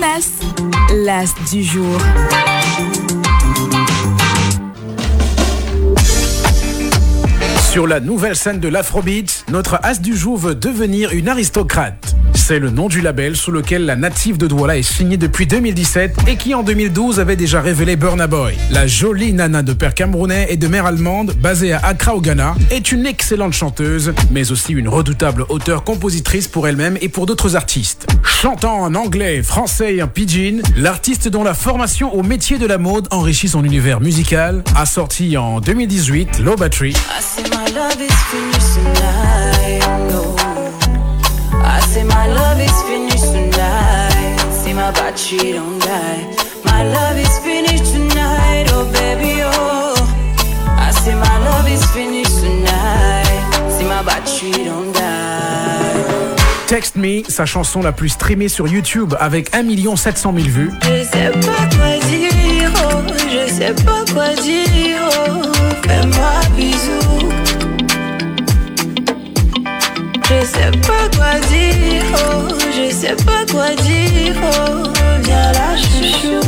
L'as 0.00 1.34
du 1.50 1.64
jour. 1.64 1.98
Sur 7.72 7.88
la 7.88 7.98
nouvelle 7.98 8.36
scène 8.36 8.60
de 8.60 8.68
l'Afrobeat, 8.68 9.44
notre 9.48 9.80
as 9.82 10.00
du 10.00 10.16
jour 10.16 10.36
veut 10.36 10.54
devenir 10.54 11.10
une 11.12 11.28
aristocrate. 11.28 12.07
C'est 12.34 12.58
le 12.58 12.70
nom 12.70 12.88
du 12.88 13.00
label 13.00 13.36
sous 13.36 13.50
lequel 13.50 13.84
la 13.84 13.96
native 13.96 14.38
de 14.38 14.46
Douala 14.46 14.78
est 14.78 14.82
signée 14.82 15.16
depuis 15.16 15.46
2017 15.46 16.16
et 16.26 16.36
qui 16.36 16.54
en 16.54 16.62
2012 16.62 17.20
avait 17.20 17.36
déjà 17.36 17.60
révélé 17.60 17.96
Burna 17.96 18.26
Boy. 18.26 18.56
La 18.70 18.86
jolie 18.86 19.32
nana 19.32 19.62
de 19.62 19.72
père 19.72 19.94
camerounais 19.94 20.46
et 20.48 20.56
de 20.56 20.66
mère 20.66 20.86
allemande, 20.86 21.34
basée 21.40 21.72
à 21.72 21.78
Accra 21.78 22.14
au 22.14 22.20
Ghana, 22.20 22.54
est 22.70 22.92
une 22.92 23.06
excellente 23.06 23.52
chanteuse, 23.52 24.14
mais 24.30 24.50
aussi 24.50 24.72
une 24.72 24.88
redoutable 24.88 25.44
auteure-compositrice 25.48 26.48
pour 26.48 26.68
elle-même 26.68 26.96
et 27.00 27.08
pour 27.08 27.26
d'autres 27.26 27.56
artistes. 27.56 28.06
Chantant 28.24 28.80
en 28.80 28.94
anglais, 28.94 29.42
français 29.42 29.96
et 29.96 30.02
en 30.02 30.08
pidgin, 30.08 30.60
l'artiste 30.76 31.28
dont 31.28 31.44
la 31.44 31.54
formation 31.54 32.14
au 32.14 32.22
métier 32.22 32.58
de 32.58 32.66
la 32.66 32.78
mode 32.78 33.08
enrichit 33.10 33.48
son 33.48 33.64
univers 33.64 34.00
musical 34.00 34.62
a 34.76 34.86
sorti 34.86 35.36
en 35.36 35.60
2018 35.60 36.40
Low 36.40 36.56
Battery. 36.56 36.94
Say 41.88 42.04
my 42.04 42.26
love 42.26 42.60
is 42.60 42.82
finished 42.82 43.32
tonight. 43.32 44.36
See 44.60 44.74
my 44.74 44.90
battery 44.92 45.52
don't 45.52 45.78
die. 45.80 46.22
My 46.64 46.82
love 46.84 47.16
is 47.16 47.38
finished 47.38 47.86
tonight, 47.92 48.66
oh 48.72 48.84
baby, 48.92 49.40
oh. 49.42 49.94
I 50.86 50.90
say 50.90 51.14
my 51.14 51.38
love 51.48 51.68
is 51.68 51.84
finished 51.96 52.38
tonight. 52.44 53.40
See 53.74 53.86
my 53.86 54.02
battery 54.02 54.64
don't 54.64 54.92
die. 54.92 56.36
Text 56.66 56.96
Me, 56.96 57.24
sa 57.28 57.46
chanson 57.46 57.80
la 57.80 57.92
plus 57.92 58.10
streamée 58.10 58.48
sur 58.48 58.68
YouTube 58.68 59.14
avec 59.18 59.54
1 59.54 59.96
700 59.96 60.34
000 60.36 60.48
vues. 60.48 60.72
Je 60.82 61.04
sais 61.04 61.30
pas 61.30 61.64
quoi 61.76 61.92
dire, 62.10 62.70
oh. 62.84 63.02
Je 63.32 63.50
sais 63.50 63.74
pas 63.84 64.04
quoi 64.12 64.34
dire, 64.42 65.00
oh. 65.02 65.42
Fais-moi 65.86 66.34
bisou. 66.54 67.28
Je 70.30 70.44
sais 70.44 70.70
pas 70.86 71.08
quoi 71.16 71.40
dire, 71.48 71.58
oh, 71.58 71.62
je 71.62 71.67
sais 72.98 73.14
pas 73.24 73.46
quoi 73.52 73.76
dire, 73.76 74.34
oh, 74.42 74.88
viens 75.22 75.52
là, 75.52 75.76
chouchou. 75.76 76.40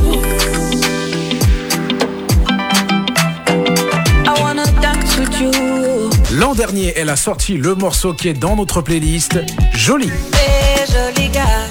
I 4.27 4.43
wanna 4.43 4.65
dance 4.83 5.17
with 5.17 5.41
you. 5.41 6.11
L'an 6.33 6.55
dernier, 6.57 6.93
elle 6.97 7.09
a 7.09 7.15
sorti 7.15 7.57
le 7.57 7.77
morceau 7.77 8.15
qui 8.15 8.29
est 8.29 8.35
dans 8.35 8.57
notre 8.57 8.81
playlist, 8.81 9.39
Jolie. 9.75 10.11
Hey, 10.33 10.87
joli 10.89 11.29
gars. 11.29 11.69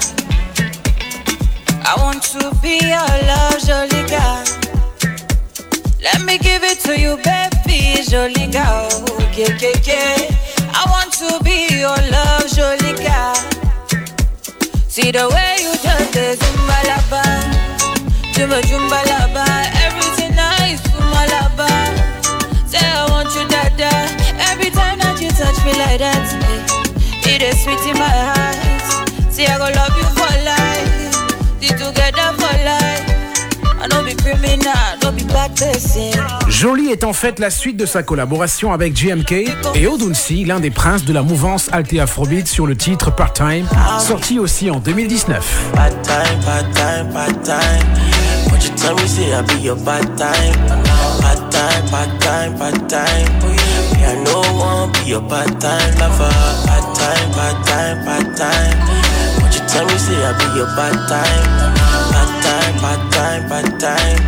I 1.84 2.00
want 2.00 2.20
to 2.32 2.50
be 2.62 2.78
your 2.80 3.10
love, 3.26 3.60
joli 3.66 4.02
gars. 4.08 4.44
Let 6.02 6.24
me 6.24 6.38
give 6.38 6.62
it 6.64 6.80
to 6.84 6.98
you, 6.98 7.16
baby, 7.16 8.02
joli 8.10 8.46
gars. 8.48 8.88
Yeah, 9.36 9.48
yeah, 9.60 9.72
yeah. 9.86 10.16
I 10.72 10.88
want 10.88 11.12
to 11.18 11.44
be 11.44 11.68
your 11.70 11.96
love, 12.10 12.46
joli 12.56 12.94
gars. 13.04 13.59
See 15.00 15.12
the 15.12 15.26
way 15.30 15.56
you 15.64 15.72
just 15.80 16.12
the 16.12 16.36
zumba 16.36 16.78
zumba 18.34 18.60
zumba 18.68 19.00
laba. 19.08 19.46
Everything 19.86 20.34
nice, 20.36 20.82
zumba 20.92 21.22
laba. 21.32 21.68
Say 22.68 22.84
I 22.84 23.08
want 23.08 23.34
you, 23.34 23.48
dada. 23.48 23.88
Every 24.50 24.68
time 24.68 24.98
that 24.98 25.16
you 25.22 25.30
touch 25.30 25.56
me 25.64 25.72
like 25.80 26.00
that, 26.04 26.28
eh, 27.24 27.32
it 27.32 27.40
is 27.40 27.62
sweet 27.62 27.80
in 27.88 27.96
my 27.96 28.12
heart. 28.28 29.32
See 29.32 29.46
I 29.46 29.56
go 29.56 29.72
love 29.72 29.96
you 29.96 30.08
for 30.18 30.32
life, 30.44 31.60
be 31.60 31.68
together 31.68 32.36
for 32.36 32.52
life. 32.62 32.79
Jolie 36.48 36.90
est 36.90 37.04
en 37.04 37.12
fait 37.12 37.38
la 37.38 37.50
suite 37.50 37.76
de 37.76 37.86
sa 37.86 38.02
collaboration 38.02 38.72
avec 38.72 38.92
GMK 38.92 39.32
et 39.74 39.86
Odunsi, 39.86 40.44
l'un 40.44 40.60
des 40.60 40.70
princes 40.70 41.04
de 41.04 41.12
la 41.12 41.22
mouvance 41.22 41.70
Alté 41.72 42.00
Afrobeat 42.00 42.46
sur 42.46 42.66
le 42.66 42.76
titre 42.76 43.10
Part-Time, 43.10 43.66
sorti 43.98 44.38
aussi 44.38 44.70
en 44.70 44.80
2019. 44.80 45.72
Bad 56.52 56.72
time, 56.98 57.30
bad 57.34 57.64
time, 57.66 58.04
bad 58.04 58.34
time. 58.34 58.78
What 59.40 59.54
you 59.54 59.60
tell 59.68 59.86
me, 59.86 59.98
say 59.98 60.14
I 60.14 60.32
be 60.32 60.56
your 60.56 60.66
bad 60.76 61.08
time. 61.08 62.09
Bad 62.70 62.78
time, 62.78 62.78
bad 62.82 63.10
time, 63.10 63.48
bad 63.48 63.80
time. 63.80 64.18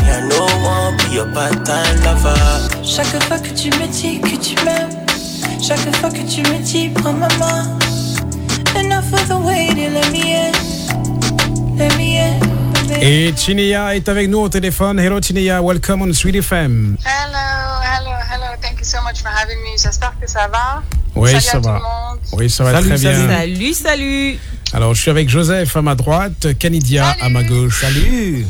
Me, 0.00 0.10
I 0.10 0.20
no 0.28 0.46
one 0.64 0.96
be 0.98 1.14
your 1.16 1.26
bad 1.26 1.64
time 1.66 2.00
lover. 2.02 2.34
Chaque 2.82 3.22
fois 3.24 3.38
que 3.38 3.50
tu 3.50 3.68
me 3.78 3.86
dis 3.88 4.20
que 4.20 4.36
tu 4.36 4.54
m'aimes, 4.64 4.90
chaque 5.62 5.94
fois 5.96 6.10
que 6.10 6.22
tu 6.26 6.40
me 6.42 6.58
dis 6.62 6.88
prends 6.88 7.12
ma 7.12 7.28
main. 7.38 7.78
Enough 8.76 9.12
of 9.12 9.28
the 9.28 9.36
waiting, 9.46 9.92
let 9.92 10.10
me 10.10 10.34
in, 10.34 10.52
let 11.76 11.94
me 11.96 12.18
in. 12.18 12.40
Et 13.02 13.34
Chineya 13.36 13.94
est 13.96 14.08
avec 14.08 14.28
nous 14.30 14.38
au 14.40 14.48
téléphone. 14.48 14.98
Hello 14.98 15.20
Chineya, 15.20 15.60
welcome 15.62 16.02
on 16.02 16.12
Sweet 16.12 16.36
FM. 16.36 16.96
Hello, 17.04 17.82
hello, 17.82 18.12
hello. 18.30 18.56
Thank 18.62 18.78
you 18.78 18.84
so 18.84 19.02
much 19.02 19.20
for 19.22 19.28
having 19.28 19.58
me. 19.62 19.76
J'espère 19.76 20.14
que 20.20 20.26
ça 20.28 20.48
va. 20.48 20.82
Oui, 21.14 21.30
Salut 21.30 21.42
ça 21.42 21.56
à 21.58 21.60
va. 21.60 21.60
Tout 21.60 21.74
le 21.74 21.80
monde. 21.82 22.18
Oui, 22.32 22.50
ça 22.50 22.64
va 22.64 22.72
Salut, 22.72 22.88
très 22.88 22.98
bien. 22.98 23.12
salut. 23.12 23.28
Salut, 23.34 23.74
salut. 23.74 24.38
Alors, 24.74 24.92
je 24.92 25.00
suis 25.00 25.10
avec 25.10 25.28
Joseph 25.28 25.76
à 25.76 25.82
ma 25.82 25.94
droite, 25.94 26.58
Canidia 26.58 27.14
à 27.20 27.28
ma 27.28 27.44
gauche. 27.44 27.80
Salut. 27.80 28.44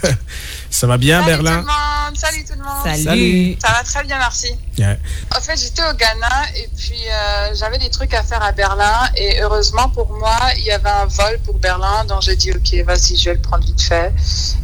ça 0.70 0.86
va 0.86 0.96
bien, 0.96 1.22
Salut 1.22 1.42
Berlin 1.42 1.60
tout 1.60 1.66
le 1.66 1.72
monde. 1.72 2.16
Salut 2.16 2.44
tout 2.44 2.58
le 2.58 2.64
monde. 2.64 2.84
Salut. 2.84 3.02
Salut. 3.02 3.56
Ça 3.60 3.72
va 3.72 3.82
très 3.84 4.04
bien, 4.04 4.18
merci. 4.18 4.56
Yeah. 4.78 4.96
En 5.36 5.40
fait, 5.40 5.58
j'étais 5.58 5.82
au 5.82 5.94
Ghana 5.94 6.46
et 6.56 6.68
puis 6.78 7.02
euh, 7.08 7.54
j'avais 7.54 7.76
des 7.76 7.90
trucs 7.90 8.14
à 8.14 8.22
faire 8.22 8.42
à 8.42 8.52
Berlin. 8.52 9.08
Et 9.16 9.42
heureusement 9.42 9.90
pour 9.90 10.10
moi, 10.14 10.38
il 10.56 10.64
y 10.64 10.70
avait 10.70 10.88
un 10.88 11.04
vol 11.04 11.38
pour 11.44 11.58
Berlin. 11.58 12.04
Donc 12.06 12.22
j'ai 12.22 12.36
dit, 12.36 12.52
OK, 12.52 12.74
vas-y, 12.86 13.16
je 13.16 13.26
vais 13.26 13.34
le 13.36 13.42
prendre 13.42 13.64
vite 13.64 13.82
fait. 13.82 14.12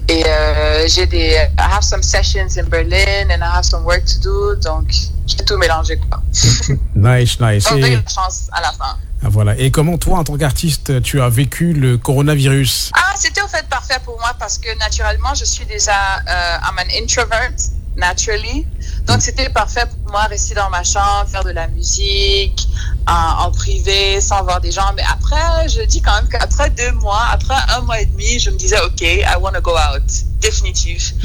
Et 0.09 0.25
euh, 0.27 0.89
j'ai 0.89 1.07
des. 1.07 1.37
I 1.59 1.63
have 1.71 1.83
some 1.83 2.03
sessions 2.03 2.57
in 2.59 2.65
Berlin 2.71 3.31
and 3.31 3.43
I 3.43 3.57
have 3.57 3.65
some 3.65 3.85
work 3.85 4.05
to 4.07 4.19
do. 4.21 4.57
Donc 4.57 4.91
j'ai 5.27 5.45
tout 5.45 5.59
mélangé, 5.59 5.99
quoi. 5.99 6.23
Nice, 6.95 7.39
nice. 7.39 7.65
Donc 7.71 7.81
j'ai 7.81 7.89
eu 7.89 7.93
Et, 7.93 7.97
la 7.97 8.09
chance 8.09 8.49
à 8.53 8.63
la 8.63 8.73
fin. 8.73 8.97
Ah, 9.23 9.29
voilà. 9.31 9.59
Et 9.59 9.71
comment 9.71 9.99
toi, 9.99 10.19
en 10.19 10.25
tant 10.25 10.37
qu'artiste, 10.37 11.03
tu 11.03 11.21
as 11.21 11.29
vécu 11.29 11.73
le 11.73 11.97
coronavirus? 11.97 12.91
Ah, 12.95 13.15
c'était 13.17 13.43
au 13.43 13.49
fait 13.49 13.67
parfait 13.69 13.99
pour 14.05 14.19
moi 14.19 14.35
parce 14.39 14.59
que 14.59 14.77
naturellement, 14.79 15.35
je 15.35 15.45
suis 15.45 15.65
déjà 15.65 16.19
euh, 16.29 16.59
I'm 16.59 16.79
an 16.79 17.03
introvert, 17.03 17.53
naturally. 17.97 18.67
Donc, 19.07 19.23
c'était 19.23 19.49
parfait 19.49 19.85
pour 19.87 20.13
moi 20.13 20.23
rester 20.25 20.55
dans 20.55 20.69
ma 20.69 20.83
chambre, 20.83 21.27
faire 21.31 21.45
de 21.45 21.51
la 21.51 21.67
musique 21.69 22.69
en, 23.07 23.47
en 23.47 23.51
privé, 23.53 24.21
sans 24.21 24.43
voir 24.43 24.61
des 24.61 24.71
gens. 24.71 24.93
Mais 24.97 25.03
après, 25.11 25.69
je 25.69 25.83
dis 25.83 26.03
quand 26.03 26.15
même 26.17 26.29
qu'après 26.29 26.71
deux 26.71 26.93
mois, 26.93 27.25
après 27.33 27.55
un 27.77 27.81
mois 27.83 28.01
et 28.01 28.07
demi, 28.07 28.39
je 28.39 28.51
me 28.51 28.57
disais, 28.57 28.79
OK, 28.81 29.01
I 29.01 29.25
want 29.41 29.53
to 29.53 29.61
go 29.63 29.73
out. 29.73 30.03
Définitif. 30.41 31.15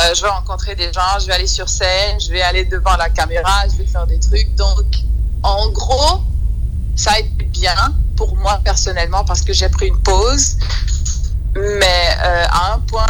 Euh, 0.00 0.14
je 0.14 0.22
vais 0.22 0.28
rencontrer 0.28 0.74
des 0.74 0.92
gens, 0.92 1.18
je 1.20 1.26
vais 1.26 1.34
aller 1.34 1.46
sur 1.46 1.68
scène, 1.68 2.18
je 2.20 2.30
vais 2.30 2.42
aller 2.42 2.64
devant 2.64 2.96
la 2.96 3.08
caméra, 3.10 3.62
je 3.70 3.78
vais 3.78 3.86
faire 3.86 4.06
des 4.06 4.18
trucs. 4.18 4.54
Donc, 4.54 4.84
en 5.42 5.70
gros, 5.70 6.22
ça 6.96 7.12
a 7.12 7.18
été 7.18 7.44
bien 7.44 7.94
pour 8.16 8.36
moi 8.36 8.60
personnellement 8.64 9.24
parce 9.24 9.42
que 9.42 9.52
j'ai 9.52 9.68
pris 9.68 9.88
une 9.88 9.98
pause. 9.98 10.56
Mais 11.54 12.16
euh, 12.24 12.44
à 12.48 12.74
un 12.74 12.78
point, 12.80 13.06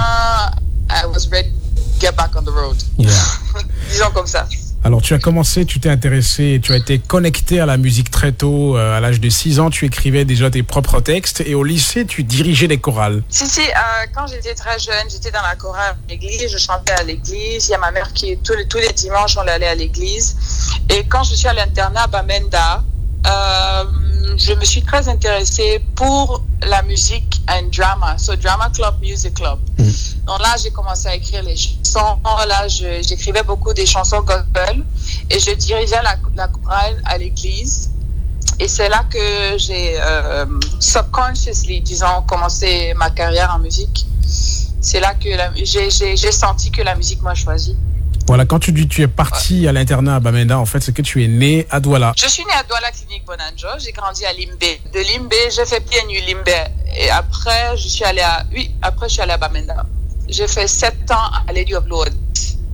I 0.91 1.07
was 1.07 1.29
ready 1.31 1.51
to 1.51 1.83
get 2.01 2.13
back 2.17 2.31
on 2.37 2.43
the 2.43 2.49
road. 2.51 2.77
Yeah. 2.99 3.11
Disons 3.91 4.11
comme 4.13 4.27
ça. 4.27 4.47
Alors, 4.85 5.01
tu 5.01 5.15
as 5.15 5.21
commencé, 5.21 5.65
tu 5.65 5.79
t'es 5.79 5.89
intéressé, 5.91 6.59
tu 6.61 6.73
as 6.73 6.77
été 6.77 6.99
connecté 6.99 7.61
à 7.61 7.67
la 7.67 7.77
musique 7.77 8.11
très 8.11 8.33
tôt. 8.33 8.77
euh, 8.77 8.97
à 8.97 8.99
l'âge 8.99 9.21
de 9.21 9.29
6 9.29 9.61
ans, 9.61 9.71
tu 9.71 9.85
écrivais 9.87 10.25
déjà 10.25 10.51
tes 10.51 10.65
propres 10.65 11.01
textes. 11.01 11.41
Et 11.47 11.55
au 11.55 11.63
lycée, 11.63 12.05
tu 12.05 12.25
dirigeais 12.25 12.67
les 12.67 12.79
chorales. 12.79 13.23
Si, 13.29 13.47
si, 13.47 13.61
euh, 13.61 14.07
quand 14.13 14.27
j'étais 14.27 14.55
très 14.57 14.81
jeune, 14.81 15.09
j'étais 15.09 15.31
dans 15.31 15.43
la 15.43 15.55
chorale 15.55 15.95
à 15.95 16.11
l'église, 16.11 16.51
je 16.51 16.59
chantais 16.59 16.95
à 16.95 17.05
l'église. 17.05 17.69
Il 17.69 17.71
y 17.71 17.75
a 17.75 17.79
ma 17.79 17.93
mère 17.93 18.13
qui, 18.13 18.37
tous 18.39 18.55
les, 18.55 18.67
tous 18.67 18.79
les 18.79 18.93
dimanches, 18.93 19.37
on 19.37 19.47
allait 19.47 19.69
à 19.69 19.77
l'église. 19.77 20.35
Et 20.91 21.05
quand 21.09 21.23
je 21.23 21.37
suis 21.37 21.47
à 21.47 21.53
l'internat 21.55 22.03
à 22.03 22.07
Bamenda, 22.09 22.83
euh, 23.27 23.85
je 24.37 24.53
me 24.55 24.65
suis 24.65 24.83
très 24.83 25.09
intéressée 25.09 25.85
pour 25.95 26.43
la 26.63 26.83
musique 26.83 27.41
and 27.49 27.69
drama, 27.77 28.17
so 28.19 28.35
Drama 28.37 28.71
Club 28.75 29.01
Music 29.01 29.35
Club. 29.35 29.59
Donc 30.27 30.39
là, 30.41 30.55
j'ai 30.63 30.71
commencé 30.71 31.09
à 31.09 31.15
écrire 31.15 31.43
les 31.43 31.57
chansons. 31.57 32.19
Là, 32.49 32.67
j'écrivais 32.69 33.43
beaucoup 33.43 33.73
des 33.73 33.87
chansons 33.87 34.23
gospel 34.23 34.85
et 35.31 35.39
je 35.39 35.53
dirigeais 35.55 36.03
la, 36.03 36.17
la 36.37 36.49
chorale 36.49 37.03
à 37.05 37.19
l'église. 37.19 37.91
Et 38.59 38.69
c'est 38.69 38.89
là 38.89 39.05
que 39.11 39.59
j'ai 39.59 39.97
euh, 40.01 40.47
subconsciously, 40.79 41.81
disons, 41.81 42.23
commencé 42.29 42.95
ma 42.97 43.11
carrière 43.11 43.53
en 43.55 43.59
musique. 43.59 44.07
C'est 44.81 45.01
là 45.01 45.15
que 45.15 45.29
j'ai 45.57 46.33
senti 46.33 46.71
que 46.71 46.83
la 46.83 46.95
musique 46.95 47.23
m'a 47.23 47.35
choisi. 47.35 47.77
Voilà, 48.27 48.45
quand 48.47 48.59
tu 48.59 48.73
dis 48.73 48.89
tu 48.89 49.03
es 49.03 49.09
parti 49.09 49.67
à 49.67 49.73
l'internat 49.73 50.17
à 50.17 50.21
Bamenda, 50.21 50.59
en 50.59 50.65
fait, 50.67 50.81
c'est 50.81 50.93
que 50.95 51.03
tu 51.03 51.25
es 51.25 51.29
né 51.29 51.67
à 51.71 51.81
Douala. 51.81 52.13
Je 52.17 52.29
suis 52.29 52.45
né 52.45 52.53
à 52.53 52.63
Douala 52.63 52.91
Clinique 52.93 53.25
Bonanjo. 53.27 53.79
J'ai 53.79 53.93
grandi 53.93 54.25
à 54.25 54.33
Limbe. 54.33 54.59
De 54.93 55.01
Limbe, 55.01 55.33
j'ai 55.51 55.67
fait 55.67 55.81
PNU 55.81 56.21
Limbe. 56.27 56.49
Et 56.97 57.11
après, 57.11 57.77
je 57.77 57.89
suis 57.89 58.05
allé 58.05 58.21
à, 58.21 58.45
oui, 58.53 58.71
après, 58.81 59.09
je 59.09 59.15
suis 59.15 59.23
allé 59.23 59.33
à 59.33 59.39
Bamenda. 59.39 59.85
J'ai 60.29 60.47
fait 60.47 60.67
sept 60.67 61.11
ans 61.11 61.31
à 61.47 61.53
Lady 61.53 61.75
of 61.75 61.85
Lourdes, 61.87 62.15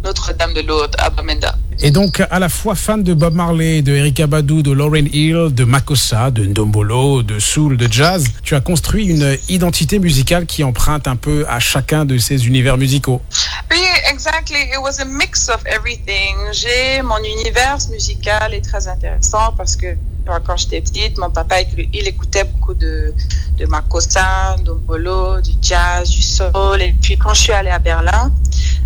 Notre-Dame 0.04 0.54
de 0.54 0.60
Lourdes 0.60 0.94
à 0.98 1.10
Bamenda. 1.10 1.54
Et 1.80 1.92
donc, 1.92 2.20
à 2.28 2.40
la 2.40 2.48
fois 2.48 2.74
fan 2.74 3.04
de 3.04 3.14
Bob 3.14 3.34
Marley, 3.34 3.82
de 3.82 3.94
Erika 3.94 4.26
Badu, 4.26 4.64
de 4.64 4.72
Lauren 4.72 5.06
Hill, 5.12 5.48
de 5.52 5.62
Makossa, 5.62 6.32
de 6.32 6.44
Ndombolo, 6.44 7.22
de 7.22 7.38
Soul, 7.38 7.76
de 7.76 7.86
Jazz, 7.90 8.26
tu 8.42 8.56
as 8.56 8.60
construit 8.60 9.06
une 9.06 9.36
identité 9.48 10.00
musicale 10.00 10.44
qui 10.46 10.64
emprunte 10.64 11.06
un 11.06 11.14
peu 11.14 11.46
à 11.48 11.60
chacun 11.60 12.04
de 12.04 12.18
ces 12.18 12.48
univers 12.48 12.76
musicaux. 12.76 13.22
Oui, 13.70 13.78
exactly. 14.10 14.58
It 14.72 14.80
was 14.82 15.00
a 15.00 15.04
mix 15.04 15.48
of 15.48 15.62
everything. 15.66 16.34
J'ai 16.52 17.00
mon 17.02 17.18
univers 17.18 17.78
musical 17.92 18.54
est 18.54 18.60
très 18.64 18.88
intéressant 18.88 19.52
parce 19.56 19.76
que 19.76 19.94
quand 20.26 20.56
j'étais 20.56 20.80
petite, 20.80 21.16
mon 21.16 21.30
papa 21.30 21.60
il 21.60 22.08
écoutait 22.08 22.44
beaucoup 22.44 22.74
de 22.74 23.14
de 23.56 23.66
Makossa, 23.66 24.56
Ndombolo, 24.60 25.40
du 25.40 25.52
jazz, 25.62 26.10
du 26.10 26.22
soul. 26.22 26.82
Et 26.82 26.94
puis 27.00 27.16
quand 27.16 27.34
je 27.34 27.42
suis 27.42 27.52
allée 27.52 27.70
à 27.70 27.78
Berlin, 27.78 28.32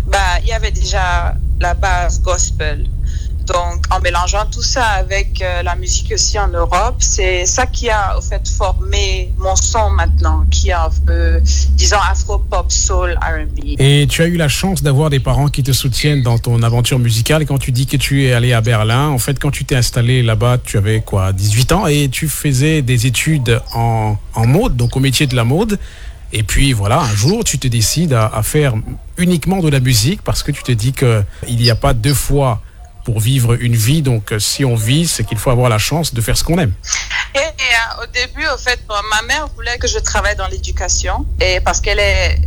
bah 0.05 0.39
il 0.43 0.47
y 0.47 0.53
avait 0.53 0.71
déjà 0.71 1.35
la 1.59 1.73
base 1.73 2.21
gospel. 2.21 2.87
Donc, 3.45 3.83
en 3.91 3.99
mélangeant 3.99 4.45
tout 4.49 4.61
ça 4.61 4.85
avec 4.85 5.41
euh, 5.41 5.63
la 5.63 5.75
musique 5.75 6.11
aussi 6.13 6.39
en 6.39 6.47
Europe, 6.47 6.95
c'est 6.99 7.45
ça 7.45 7.65
qui 7.65 7.89
a, 7.89 8.17
au 8.17 8.21
fait, 8.21 8.47
formé 8.47 9.33
mon 9.37 9.55
son 9.55 9.89
maintenant, 9.89 10.45
qui 10.49 10.71
a, 10.71 10.89
disons, 11.71 11.97
afro-pop, 12.09 12.71
soul, 12.71 13.19
R&B. 13.21 13.75
Et 13.79 14.07
tu 14.09 14.21
as 14.21 14.27
eu 14.27 14.37
la 14.37 14.47
chance 14.47 14.81
d'avoir 14.81 15.09
des 15.09 15.19
parents 15.19 15.49
qui 15.49 15.61
te 15.61 15.73
soutiennent 15.73 16.21
dans 16.21 16.37
ton 16.37 16.63
aventure 16.63 16.99
musicale. 16.99 17.45
Quand 17.45 17.57
tu 17.57 17.71
dis 17.71 17.85
que 17.85 17.97
tu 17.97 18.25
es 18.25 18.33
allé 18.33 18.53
à 18.53 18.61
Berlin, 18.61 19.09
en 19.09 19.19
fait, 19.19 19.37
quand 19.39 19.51
tu 19.51 19.65
t'es 19.65 19.75
installé 19.75 20.23
là-bas, 20.23 20.59
tu 20.63 20.77
avais 20.77 21.01
quoi, 21.01 21.33
18 21.33 21.71
ans? 21.73 21.87
Et 21.87 22.07
tu 22.09 22.29
faisais 22.29 22.81
des 22.81 23.07
études 23.07 23.61
en, 23.73 24.15
en 24.35 24.47
mode, 24.47 24.77
donc 24.77 24.95
au 24.95 25.01
métier 25.01 25.27
de 25.27 25.35
la 25.35 25.43
mode. 25.43 25.79
Et 26.35 26.41
puis 26.41 26.73
voilà, 26.73 26.99
un 26.99 27.15
jour, 27.15 27.43
tu 27.43 27.59
te 27.59 27.67
décides 27.67 28.13
à, 28.13 28.41
faire 28.41 28.73
uniquement 29.17 29.59
de 29.59 29.69
la 29.69 29.79
musique 29.79 30.23
parce 30.23 30.41
que 30.41 30.51
tu 30.51 30.63
te 30.63 30.71
dis 30.71 30.91
qu'il 30.91 31.25
n'y 31.47 31.69
a 31.69 31.75
pas 31.75 31.93
deux 31.93 32.15
fois 32.15 32.59
pour 33.05 33.19
vivre 33.19 33.53
une 33.61 33.75
vie. 33.75 34.01
Donc, 34.01 34.33
si 34.39 34.65
on 34.65 34.75
vit, 34.75 35.07
c'est 35.07 35.23
qu'il 35.25 35.37
faut 35.37 35.51
avoir 35.51 35.69
la 35.69 35.77
chance 35.77 36.11
de 36.11 36.21
faire 36.21 36.35
ce 36.35 36.43
qu'on 36.43 36.57
aime. 36.57 36.73
Et, 37.35 37.39
euh, 37.39 38.03
au 38.03 38.07
début, 38.07 38.47
au 38.47 38.57
fait, 38.57 38.79
ma 38.89 39.21
mère 39.27 39.47
voulait 39.55 39.77
que 39.77 39.87
je 39.87 39.99
travaille 39.99 40.35
dans 40.35 40.47
l'éducation 40.47 41.23
et 41.39 41.59
parce 41.59 41.79
qu'elle 41.79 41.99
est, 41.99 42.39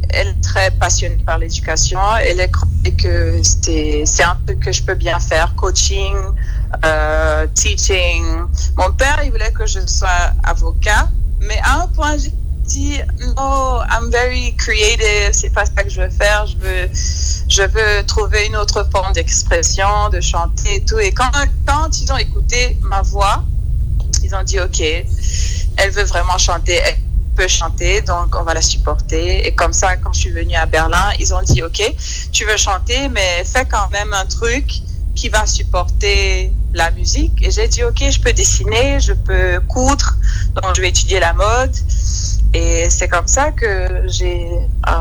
très 0.42 0.72
passionnée 0.72 1.22
par 1.24 1.38
l'éducation. 1.38 2.00
Elle 2.20 2.40
est 2.40 2.50
que 2.96 3.40
c'est 3.42 4.24
un 4.24 4.36
truc 4.46 4.60
que 4.60 4.72
je 4.72 4.82
peux 4.82 4.94
bien 4.94 5.20
faire, 5.20 5.54
coaching, 5.54 6.14
euh, 6.84 7.46
teaching. 7.54 8.24
Mon 8.76 8.92
père, 8.92 9.20
il 9.24 9.30
voulait 9.30 9.52
que 9.52 9.66
je 9.66 9.86
sois 9.86 10.32
avocat, 10.42 11.08
mais 11.40 11.58
à 11.62 11.82
un 11.82 11.86
point, 11.88 12.16
dit 12.66 13.00
non, 13.36 13.80
I'm 13.90 14.10
very 14.10 14.54
creative, 14.56 15.32
c'est 15.32 15.50
pas 15.50 15.64
ça 15.64 15.82
que 15.82 15.90
je 15.90 16.02
veux 16.02 16.10
faire, 16.10 16.46
je 16.46 16.56
veux, 16.56 16.90
je 17.48 17.62
veux 17.62 18.04
trouver 18.06 18.46
une 18.46 18.56
autre 18.56 18.86
forme 18.92 19.12
d'expression, 19.12 20.08
de 20.12 20.20
chanter 20.20 20.76
et 20.76 20.84
tout. 20.84 20.98
Et 20.98 21.12
quand, 21.12 21.30
quand 21.66 22.00
ils 22.00 22.12
ont 22.12 22.16
écouté 22.16 22.76
ma 22.82 23.02
voix, 23.02 23.44
ils 24.22 24.34
ont 24.34 24.42
dit 24.42 24.60
ok, 24.60 24.80
elle 24.80 25.90
veut 25.90 26.04
vraiment 26.04 26.38
chanter, 26.38 26.74
elle 26.84 26.96
peut 27.36 27.48
chanter, 27.48 28.00
donc 28.02 28.34
on 28.34 28.42
va 28.42 28.54
la 28.54 28.62
supporter. 28.62 29.46
Et 29.46 29.54
comme 29.54 29.72
ça, 29.72 29.96
quand 29.96 30.12
je 30.12 30.20
suis 30.20 30.30
venue 30.32 30.56
à 30.56 30.66
Berlin, 30.66 31.12
ils 31.20 31.32
ont 31.34 31.42
dit 31.42 31.62
ok, 31.62 31.94
tu 32.32 32.44
veux 32.44 32.56
chanter, 32.56 33.08
mais 33.08 33.44
fais 33.44 33.64
quand 33.64 33.88
même 33.90 34.12
un 34.12 34.26
truc 34.26 34.66
qui 35.14 35.28
va 35.28 35.46
supporter 35.46 36.52
la 36.74 36.90
musique. 36.90 37.32
Et 37.42 37.50
j'ai 37.50 37.68
dit 37.68 37.84
ok, 37.84 38.02
je 38.10 38.20
peux 38.20 38.32
dessiner, 38.32 39.00
je 39.00 39.12
peux 39.12 39.60
coudre, 39.68 40.14
donc 40.54 40.74
je 40.76 40.80
vais 40.80 40.88
étudier 40.88 41.20
la 41.20 41.32
mode. 41.32 41.74
Et 42.56 42.88
c'est 42.88 43.08
comme 43.08 43.26
ça 43.26 43.52
que 43.52 44.04
j'ai 44.06 44.46
euh, 44.88 44.92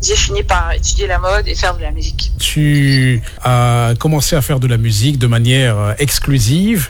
j'ai 0.00 0.14
fini 0.14 0.44
par 0.44 0.72
étudier 0.72 1.08
la 1.08 1.18
mode 1.18 1.48
et 1.48 1.56
faire 1.56 1.76
de 1.76 1.82
la 1.82 1.90
musique. 1.90 2.30
Tu 2.38 3.20
as 3.42 3.94
commencé 3.98 4.36
à 4.36 4.42
faire 4.42 4.60
de 4.60 4.68
la 4.68 4.76
musique 4.76 5.18
de 5.18 5.26
manière 5.26 5.76
euh, 5.76 5.92
exclusive. 5.98 6.88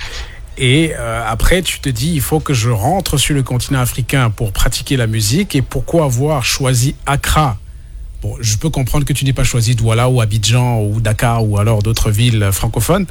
Et 0.59 0.93
euh, 0.99 1.23
après, 1.27 1.63
tu 1.63 1.81
te 1.81 1.89
dis, 1.89 2.13
il 2.13 2.21
faut 2.21 2.41
que 2.41 2.53
je 2.53 2.69
rentre 2.69 3.17
sur 3.17 3.35
le 3.35 3.43
continent 3.43 3.81
africain 3.81 4.29
pour 4.29 4.53
pratiquer 4.53 4.99
la 4.99 5.07
musique. 5.07 5.57
Et 5.57 5.63
pourquoi 5.63 6.05
avoir 6.05 6.45
choisi 6.45 6.95
Accra? 7.07 7.57
Bon, 8.23 8.35
je 8.41 8.57
peux 8.57 8.71
comprendre 8.71 9.07
que 9.07 9.15
tu 9.15 9.25
n'aies 9.25 9.33
pas 9.33 9.45
choisi 9.45 9.75
Douala 9.75 10.11
ou 10.11 10.21
Abidjan 10.21 10.81
ou 10.81 11.01
Dakar 11.01 11.47
ou 11.47 11.59
alors 11.59 11.83
d'autres 11.83 12.11
villes 12.11 12.51
francophones. 12.53 13.07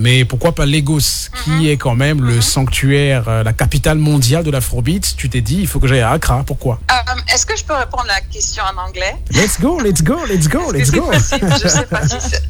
Mais 0.00 0.24
pourquoi 0.24 0.52
pas 0.52 0.64
Lagos, 0.64 1.28
qui 1.44 1.68
est 1.68 1.76
quand 1.76 1.94
même 1.94 2.24
le 2.24 2.40
sanctuaire, 2.40 3.28
euh, 3.28 3.42
la 3.42 3.52
capitale 3.52 3.98
mondiale 3.98 4.42
de 4.44 4.50
l'afrobeat? 4.50 5.14
Tu 5.14 5.28
t'es 5.28 5.42
dit, 5.42 5.58
il 5.60 5.66
faut 5.66 5.78
que 5.78 5.86
j'aille 5.86 6.00
à 6.00 6.12
Accra. 6.12 6.42
Pourquoi? 6.46 6.80
Um, 6.90 7.20
Est-ce 7.28 7.44
que 7.44 7.54
je 7.54 7.64
peux 7.64 7.74
répondre 7.74 8.04
à 8.04 8.14
la 8.14 8.20
question 8.22 8.62
en 8.64 8.88
anglais? 8.88 9.14
Let's 9.32 9.60
go, 9.60 9.78
let's 9.78 10.02
go, 10.02 10.24
let's 10.26 10.48
go, 10.48 10.72
let's 10.72 10.90
go. 10.90 11.10
je 11.12 11.68
sais 11.68 11.84
pas 11.84 12.08
si 12.08 12.16
c'est... 12.18 12.42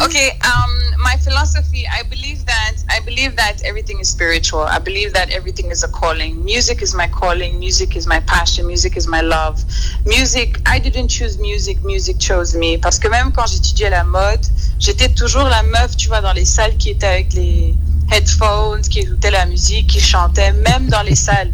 okay, 0.02 0.30
um, 0.42 1.02
my 1.04 1.18
philosophy, 1.22 1.84
I 1.86 2.02
believe 2.08 2.42
that 2.46 2.86
I 2.88 3.00
believe 3.00 3.36
that 3.36 3.62
everything 3.62 4.00
is 4.00 4.08
spiritual. 4.08 4.62
I 4.62 4.78
believe 4.78 5.12
that 5.12 5.30
everything 5.30 5.70
is 5.70 5.84
a 5.84 5.88
calling. 5.88 6.42
Music 6.42 6.80
is 6.82 6.94
my 6.94 7.08
calling. 7.08 7.58
Music 7.58 7.94
is 7.94 8.06
my 8.06 8.20
passion. 8.20 8.66
Music 8.66 8.96
is 8.96 9.06
my 9.06 9.20
love. 9.20 9.62
Music, 10.06 10.58
I 10.64 10.78
didn't 10.78 11.08
choose 11.08 11.38
music. 11.38 11.84
Music 11.84 12.18
chose 12.18 12.54
me. 12.56 12.78
Parce 12.78 12.98
que 12.98 13.08
même 13.08 13.32
quand 13.32 13.46
j'étudiais 13.46 13.90
la 13.90 14.04
mode, 14.04 14.46
j'étais 14.78 15.10
toujours 15.10 15.44
la 15.44 15.62
meuf, 15.64 15.96
tu 15.96 16.05
vois, 16.08 16.20
dans 16.20 16.32
les 16.32 16.44
salles 16.44 16.76
qui 16.76 16.90
étaient 16.90 17.06
avec 17.06 17.32
les 17.32 17.74
headphones, 18.12 18.82
qui 18.82 19.00
écoutaient 19.00 19.30
la 19.30 19.46
musique, 19.46 19.88
qui 19.88 20.00
chantaient, 20.00 20.52
même 20.52 20.88
dans 20.88 21.02
les 21.02 21.16
salles. 21.16 21.52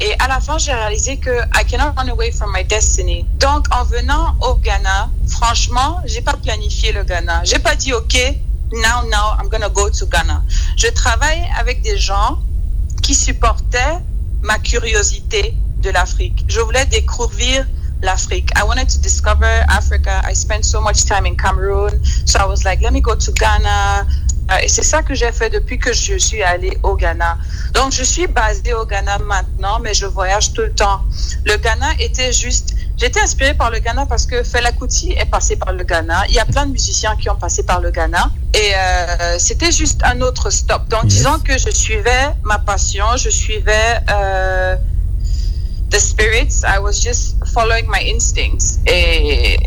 Et 0.00 0.14
à 0.20 0.28
la 0.28 0.40
fin, 0.40 0.58
j'ai 0.58 0.72
réalisé 0.72 1.16
que 1.16 1.30
I 1.54 1.64
cannot 1.66 1.92
run 1.96 2.08
away 2.08 2.30
from 2.30 2.52
my 2.52 2.64
destiny. 2.64 3.26
Donc, 3.40 3.66
en 3.74 3.84
venant 3.84 4.36
au 4.40 4.54
Ghana, 4.54 5.10
franchement, 5.28 6.00
j'ai 6.04 6.20
pas 6.20 6.34
planifié 6.34 6.92
le 6.92 7.02
Ghana. 7.02 7.42
J'ai 7.44 7.58
pas 7.58 7.74
dit, 7.74 7.92
OK, 7.92 8.16
now, 8.72 9.02
now, 9.06 9.34
I'm 9.40 9.48
gonna 9.48 9.68
go 9.68 9.90
to 9.90 10.06
Ghana. 10.06 10.44
Je 10.76 10.86
travaille 10.88 11.42
avec 11.58 11.82
des 11.82 11.98
gens 11.98 12.38
qui 13.02 13.14
supportaient 13.14 13.98
ma 14.42 14.58
curiosité 14.58 15.54
de 15.82 15.90
l'Afrique. 15.90 16.44
Je 16.48 16.60
voulais 16.60 16.86
découvrir 16.86 17.66
l'Afrique. 18.02 18.50
I 18.56 18.64
wanted 18.64 18.88
to 18.88 19.00
discover 19.00 19.64
Africa. 19.68 20.20
I 20.24 20.34
spent 20.34 20.64
so 20.64 20.80
much 20.80 21.04
time 21.04 21.26
in 21.26 21.36
Cameroon. 21.36 22.04
So 22.26 22.38
I 22.38 22.46
was 22.46 22.64
like, 22.64 22.80
let 22.80 22.92
me 22.92 23.00
go 23.00 23.14
to 23.14 23.32
Ghana. 23.32 24.06
Uh, 24.50 24.54
et 24.62 24.68
c'est 24.68 24.82
ça 24.82 25.02
que 25.02 25.14
j'ai 25.14 25.30
fait 25.30 25.50
depuis 25.50 25.78
que 25.78 25.92
je 25.92 26.16
suis 26.16 26.42
allée 26.42 26.78
au 26.82 26.96
Ghana. 26.96 27.36
Donc, 27.74 27.92
je 27.92 28.02
suis 28.02 28.26
basée 28.26 28.72
au 28.72 28.86
Ghana 28.86 29.18
maintenant, 29.18 29.78
mais 29.78 29.92
je 29.92 30.06
voyage 30.06 30.54
tout 30.54 30.62
le 30.62 30.72
temps. 30.72 31.02
Le 31.44 31.56
Ghana 31.58 31.88
était 31.98 32.32
juste... 32.32 32.74
J'étais 32.96 33.20
inspirée 33.20 33.52
par 33.54 33.70
le 33.70 33.78
Ghana 33.78 34.06
parce 34.06 34.24
que 34.24 34.42
Fela 34.42 34.72
Kuti 34.72 35.12
est 35.12 35.26
passé 35.26 35.56
par 35.56 35.74
le 35.74 35.84
Ghana. 35.84 36.24
Il 36.28 36.34
y 36.34 36.38
a 36.38 36.46
plein 36.46 36.64
de 36.64 36.72
musiciens 36.72 37.14
qui 37.16 37.28
ont 37.28 37.36
passé 37.36 37.62
par 37.62 37.80
le 37.80 37.90
Ghana. 37.90 38.30
Et 38.54 38.74
euh, 38.74 39.38
c'était 39.38 39.70
juste 39.70 40.00
un 40.02 40.20
autre 40.22 40.48
stop. 40.48 40.88
Donc, 40.88 41.04
yes. 41.04 41.14
disons 41.14 41.38
que 41.40 41.58
je 41.58 41.70
suivais 41.70 42.30
ma 42.42 42.58
passion, 42.58 43.04
je 43.18 43.28
suivais... 43.28 44.00
Euh, 44.10 44.76
the 45.90 45.98
spirits. 45.98 46.64
I 46.64 46.78
was 46.78 47.00
just 47.00 47.36
following 47.48 47.86
my 47.88 48.00
instincts. 48.00 48.78
Et 48.86 49.58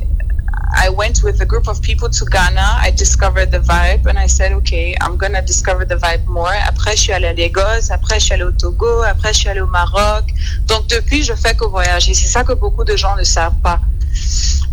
I 0.73 0.89
went 0.89 1.21
with 1.23 1.41
a 1.41 1.45
group 1.45 1.67
of 1.67 1.81
people 1.81 2.09
to 2.09 2.25
Ghana. 2.25 2.77
I 2.79 2.91
discovered 2.91 3.51
the 3.51 3.59
vibe 3.59 4.05
and 4.05 4.17
I 4.17 4.27
said, 4.27 4.53
okay, 4.53 4.95
I'm 5.01 5.17
going 5.17 5.33
to 5.33 5.41
discover 5.41 5.85
the 5.85 5.95
vibe 5.95 6.25
more. 6.25 6.53
Après, 6.65 6.95
je 6.95 7.01
suis 7.01 7.13
allée 7.13 7.27
à 7.27 7.33
Lagos. 7.33 7.91
Après, 7.91 8.19
je 8.19 8.25
suis 8.25 8.33
allée 8.33 8.43
au 8.43 8.51
Togo. 8.51 9.01
Après, 9.03 9.33
je 9.33 9.39
suis 9.39 9.49
allée 9.49 9.61
au 9.61 9.67
Maroc. 9.67 10.25
Donc, 10.67 10.87
depuis, 10.87 11.23
je 11.23 11.33
fais 11.33 11.55
que 11.55 11.65
voyager. 11.65 12.13
C'est 12.13 12.27
ça 12.27 12.43
que 12.43 12.53
beaucoup 12.53 12.83
de 12.83 12.95
gens 12.95 13.15
ne 13.15 13.23
savent 13.23 13.59
pas. 13.61 13.79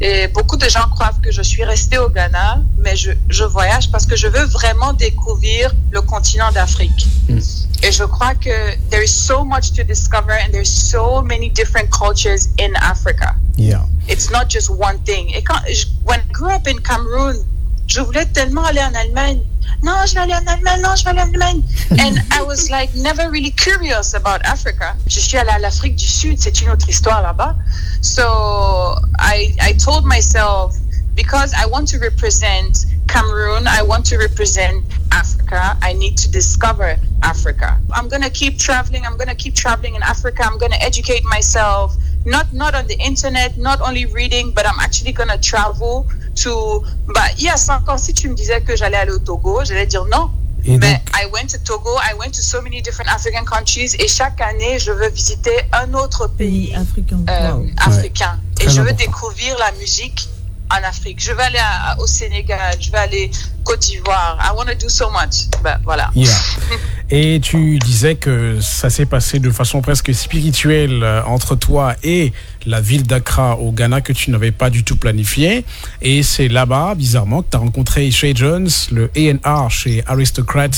Et 0.01 0.29
beaucoup 0.29 0.57
de 0.57 0.69
gens 0.69 0.89
croient 0.91 1.13
que 1.23 1.33
je 1.33 1.43
suis 1.43 1.65
restée 1.65 1.99
au 1.99 2.09
Ghana, 2.09 2.63
mais 2.79 2.95
je, 2.95 3.11
je 3.29 3.45
voyage 3.45 3.91
parce 3.91 4.07
que 4.07 4.15
je 4.15 4.29
veux 4.29 4.45
vraiment 4.45 4.93
découvrir 4.93 5.75
le 5.91 6.01
continent 6.03 6.53
d'Afrique. 6.53 7.07
Mm. 7.29 7.39
Et 7.83 7.93
je 7.93 8.05
crois 8.05 8.35
que 8.35 8.77
there 8.91 9.03
is 9.03 9.13
so 9.13 9.45
much 9.45 9.73
to 9.73 9.85
discover 9.85 10.33
and 10.33 10.53
there's 10.53 10.71
so 10.71 11.23
many 11.23 11.49
different 11.49 11.91
cultures 11.91 12.49
in 12.59 12.75
Africa. 12.77 13.35
Yeah. 13.57 13.87
It's 14.09 14.31
not 14.31 14.49
just 14.49 14.71
one 14.71 14.99
thing. 15.05 15.31
Et 15.35 15.43
quand, 15.43 15.63
when 16.05 16.21
I 16.21 16.33
grew 16.33 16.51
up 16.51 16.67
in 16.67 16.79
Cameroon, 16.79 17.45
je 17.87 18.01
voulais 18.01 18.27
tellement 18.27 18.65
aller 18.65 18.83
en 18.83 18.95
Allemagne. 18.95 19.41
Non, 19.83 19.95
je 20.07 20.15
vais 20.15 20.21
aller 20.21 20.35
en 20.35 20.47
Allemagne, 20.47 20.81
non, 20.83 20.97
je 20.97 21.05
vais 21.05 21.11
aller 21.11 21.21
en 21.21 21.29
Allemagne. 21.29 21.63
And 21.99 22.19
I 22.33 22.43
was 22.43 22.69
like 22.69 22.95
never 22.95 23.31
really 23.31 23.53
curious 23.53 24.15
about 24.15 24.41
Africa. 24.45 24.97
Je 25.07 25.21
suis 25.21 25.39
allée 25.39 25.51
à 25.51 25.59
l'Afrique 25.59 25.97
du 25.97 26.07
Sud, 26.07 26.39
c'est 26.41 26.61
une 26.61 26.71
autre 26.71 26.89
histoire 26.89 27.23
là-bas. 27.23 27.57
So 28.01 28.97
I, 29.19 29.55
I 29.61 29.73
told 29.75 30.05
myself, 30.05 30.75
because 31.15 31.53
I 31.55 31.67
want 31.67 31.87
to 31.89 31.99
represent 31.99 32.87
Cameroon, 33.09 33.67
I 33.67 33.83
want 33.83 34.05
to 34.07 34.19
represent 34.19 34.85
Africa, 35.13 35.77
I 35.83 35.93
need 35.95 36.17
to 36.19 36.29
discover 36.31 36.97
Africa. 37.23 37.79
I'm 37.93 38.09
going 38.09 38.23
to 38.23 38.31
keep 38.31 38.59
traveling, 38.59 39.05
I'm 39.05 39.17
going 39.17 39.29
to 39.29 39.35
keep 39.35 39.55
traveling 39.55 39.95
in 39.95 40.03
Africa, 40.03 40.43
I'm 40.45 40.59
going 40.59 40.73
to 40.73 40.83
educate 40.83 41.25
myself, 41.25 41.95
not 42.25 42.53
not 42.53 42.75
on 42.75 42.87
the 42.87 42.99
internet, 43.01 43.57
not 43.59 43.81
only 43.81 44.07
reading, 44.07 44.53
but 44.53 44.67
I'm 44.67 44.79
actually 44.81 45.13
gonna 45.13 45.39
travel 45.39 46.07
to. 46.43 46.83
Bah, 47.15 47.29
il 47.39 47.45
y 47.45 47.49
a 47.49 47.57
cinq 47.57 47.89
ans, 47.89 47.97
si 47.99 48.13
tu 48.13 48.29
me 48.29 48.35
disais 48.35 48.61
que 48.61 48.77
j'allais 48.77 48.97
aller 48.99 49.13
au 49.13 49.19
Togo, 49.19 49.65
j'allais 49.65 49.87
dire 49.87 50.05
non. 50.07 50.31
Et 50.65 50.77
Mais 50.77 50.95
donc- 50.95 51.01
I 51.15 51.27
went 51.33 51.47
to 51.53 51.59
Togo, 51.65 51.97
I 51.99 52.15
went 52.19 52.33
to 52.35 52.43
so 52.43 52.61
many 52.61 52.83
different 52.83 53.09
African 53.11 53.45
countries, 53.45 53.95
et 53.99 54.09
chaque 54.09 54.41
année, 54.41 54.79
je 54.79 54.91
veux 54.93 55.09
visiter 55.09 55.61
un 55.73 55.95
autre 55.95 56.27
pays 56.27 56.67
Pays 56.69 56.75
africain. 56.77 57.21
euh, 57.31 57.53
Wow. 57.53 57.67
africain. 57.79 58.39
Et 58.61 58.65
je 58.69 58.81
veux 58.83 58.91
important. 58.91 58.97
découvrir 58.97 59.57
la 59.59 59.71
musique 59.79 60.29
en 60.71 60.87
Afrique. 60.89 61.23
Je 61.23 61.33
vais 61.33 61.43
aller 61.43 61.59
à- 61.59 61.99
au 62.01 62.07
Sénégal, 62.07 62.77
je 62.81 62.91
vais 62.91 62.99
aller 62.99 63.31
Côte 63.65 63.81
d'Ivoire. 63.81 64.39
I 64.41 64.57
want 64.57 64.67
to 64.67 64.75
do 64.75 64.89
so 64.89 65.11
much. 65.11 65.47
Ben, 65.63 65.79
voilà. 65.85 66.11
Yeah. 66.15 66.31
Et 67.11 67.41
tu 67.41 67.79
disais 67.79 68.17
que 68.17 68.61
ça 68.61 68.91
s'est 68.91 69.07
passé 69.07 69.39
de 69.39 69.51
façon 69.51 69.81
presque 69.81 70.13
spirituelle 70.15 71.03
euh, 71.03 71.23
entre 71.25 71.55
toi 71.57 71.95
et 72.03 72.33
la 72.67 72.81
ville 72.83 73.03
d'Accra 73.07 73.57
au 73.57 73.73
Ghana 73.73 74.03
que 74.03 74.13
tu 74.13 74.31
n'avais 74.31 74.53
pas 74.53 74.69
du 74.69 74.85
tout 74.85 74.97
planifié. 74.97 75.65
Et 76.03 76.23
c'est 76.23 76.49
là-bas, 76.49 76.95
bizarrement, 76.95 77.43
que 77.43 77.51
tu 77.51 77.57
as 77.57 77.61
rencontré 77.61 78.11
Shay 78.11 78.35
Jones, 78.37 78.69
le 78.93 79.11
A&R 79.17 79.71
chez 79.71 80.03
Aristocrat, 80.07 80.69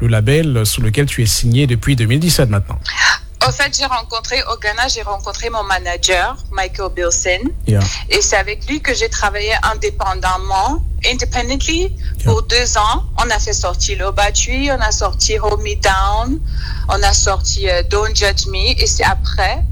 le 0.00 0.08
label 0.08 0.66
sous 0.66 0.82
lequel 0.82 1.06
tu 1.06 1.22
es 1.22 1.26
signé 1.26 1.66
depuis 1.66 1.96
2017 1.96 2.50
maintenant. 2.50 2.78
Au 3.48 3.50
fait, 3.50 3.74
j'ai 3.74 3.86
rencontré 3.86 4.42
au 4.52 4.58
Ghana, 4.58 4.88
j'ai 4.88 5.00
rencontré 5.00 5.48
mon 5.48 5.62
manager, 5.62 6.36
Michael 6.52 6.90
Bilson. 6.94 7.50
Yeah. 7.66 7.80
Et 8.10 8.20
c'est 8.20 8.36
avec 8.36 8.66
lui 8.66 8.82
que 8.82 8.92
j'ai 8.92 9.08
travaillé 9.08 9.52
indépendamment, 9.62 10.82
independently, 11.06 11.96
pour 12.24 12.42
deux 12.42 12.76
ans. 12.76 13.04
On 13.16 13.30
a 13.30 13.38
fait 13.38 13.54
sortir 13.54 14.00
Low 14.00 14.12
Battery, 14.12 14.70
on 14.70 14.78
a 14.82 14.90
sorti 14.90 15.38
Hold 15.38 15.62
Me 15.62 15.76
Down, 15.80 16.38
on 16.90 17.02
a 17.02 17.12
sorti 17.14 17.70
euh, 17.70 17.82
Don't 17.88 18.14
Judge 18.14 18.46
Me. 18.48 18.78
Et 18.82 18.86
c'est 18.86 19.04
après 19.04 19.64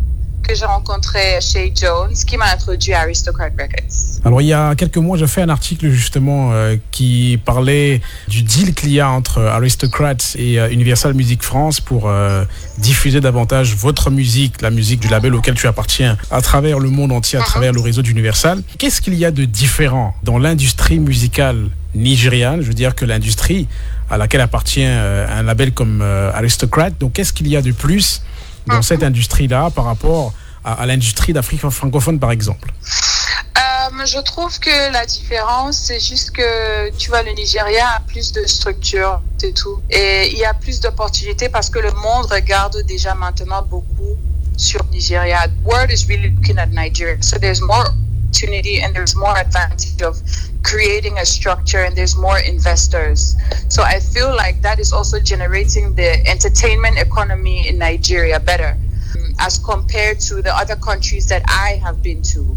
que 0.46 0.54
j'ai 0.54 0.64
rencontré 0.64 1.40
Shay 1.40 1.72
Jones 1.74 2.14
qui 2.26 2.36
m'a 2.36 2.52
introduit 2.52 2.92
à 2.92 3.00
Aristocrat 3.00 3.46
Records. 3.46 4.20
Alors 4.24 4.40
il 4.40 4.46
y 4.46 4.52
a 4.52 4.74
quelques 4.74 4.96
mois, 4.96 5.16
j'ai 5.16 5.26
fait 5.26 5.42
un 5.42 5.48
article 5.48 5.90
justement 5.90 6.52
euh, 6.52 6.76
qui 6.90 7.38
parlait 7.44 8.00
du 8.28 8.42
deal 8.42 8.74
qu'il 8.74 8.92
y 8.92 9.00
a 9.00 9.10
entre 9.10 9.42
Aristocrats 9.42 10.14
et 10.36 10.60
euh, 10.60 10.70
Universal 10.70 11.14
Music 11.14 11.42
France 11.42 11.80
pour 11.80 12.08
euh, 12.08 12.44
diffuser 12.78 13.20
davantage 13.20 13.74
votre 13.74 14.10
musique, 14.10 14.62
la 14.62 14.70
musique 14.70 15.00
du 15.00 15.08
label 15.08 15.34
auquel 15.34 15.54
tu 15.54 15.66
appartiens, 15.66 16.16
à 16.30 16.40
travers 16.40 16.78
le 16.78 16.90
monde 16.90 17.12
entier, 17.12 17.38
à 17.38 17.42
travers 17.42 17.72
le 17.72 17.80
réseau 17.80 18.02
d'Universal. 18.02 18.62
Qu'est-ce 18.78 19.00
qu'il 19.00 19.14
y 19.14 19.24
a 19.24 19.30
de 19.30 19.44
différent 19.44 20.14
dans 20.22 20.38
l'industrie 20.38 21.00
musicale 21.00 21.68
nigériane 21.94 22.62
Je 22.62 22.68
veux 22.68 22.74
dire 22.74 22.94
que 22.94 23.04
l'industrie 23.04 23.66
à 24.08 24.16
laquelle 24.16 24.40
appartient 24.40 24.84
un 24.84 25.42
label 25.42 25.72
comme 25.72 26.02
Aristocrat? 26.02 26.90
Donc 26.90 27.14
qu'est-ce 27.14 27.32
qu'il 27.32 27.48
y 27.48 27.56
a 27.56 27.62
de 27.62 27.72
plus 27.72 28.22
dans 28.66 28.82
cette 28.82 29.02
industrie-là 29.02 29.70
par 29.70 29.84
rapport 29.84 30.32
à, 30.64 30.84
l'industrie 30.86 31.32
d'Afrique 31.32 31.68
francophone 31.68 32.18
par 32.18 32.32
exemple 32.32 32.72
Euh, 33.58 34.04
je 34.04 34.18
trouve 34.20 34.58
que 34.58 34.92
la 34.92 35.06
différence, 35.06 35.76
c'est 35.86 36.00
juste 36.00 36.30
que, 36.32 36.90
tu 36.98 37.08
vois, 37.08 37.22
le 37.22 37.32
Nigeria 37.32 37.86
a 37.96 38.00
plus 38.00 38.32
de 38.32 38.44
structure, 38.46 39.20
c'est 39.38 39.54
tout. 39.54 39.80
Et 39.90 40.30
il 40.32 40.38
y 40.38 40.44
a 40.44 40.54
plus 40.54 40.80
d'opportunités 40.80 41.48
parce 41.48 41.70
que 41.70 41.78
le 41.78 41.92
monde 41.92 42.26
regarde 42.30 42.76
déjà 42.86 43.14
maintenant 43.14 43.62
beaucoup 43.62 44.16
sur 44.56 44.80
Nigeria. 44.92 45.46
The 45.48 45.64
world 45.64 45.90
is 45.90 46.06
really 46.08 46.30
looking 46.30 46.58
at 46.58 46.66
Nigeria. 46.66 47.16
So 47.20 47.38
there's 47.38 47.60
more 47.60 47.86
opportunity 47.86 48.82
and 48.82 48.92
there's 48.94 49.14
more 49.14 49.36
advantage 49.36 50.02
of 50.02 50.20
creating 50.66 51.16
a 51.18 51.24
structure 51.24 51.82
and 51.84 51.94
there's 51.96 52.16
more 52.16 52.38
investors. 52.40 53.36
So 53.68 53.82
I 53.82 54.00
feel 54.00 54.34
like 54.34 54.60
that 54.62 54.78
is 54.80 54.92
also 54.92 55.20
generating 55.20 55.94
the 55.94 56.10
entertainment 56.26 56.98
economy 56.98 57.68
in 57.68 57.78
Nigeria 57.78 58.40
better 58.40 58.76
um, 59.14 59.34
as 59.38 59.58
compared 59.58 60.18
to 60.28 60.42
the 60.42 60.52
other 60.52 60.76
countries 60.76 61.28
that 61.28 61.42
I 61.46 61.80
have 61.84 62.02
been 62.02 62.20
to. 62.34 62.56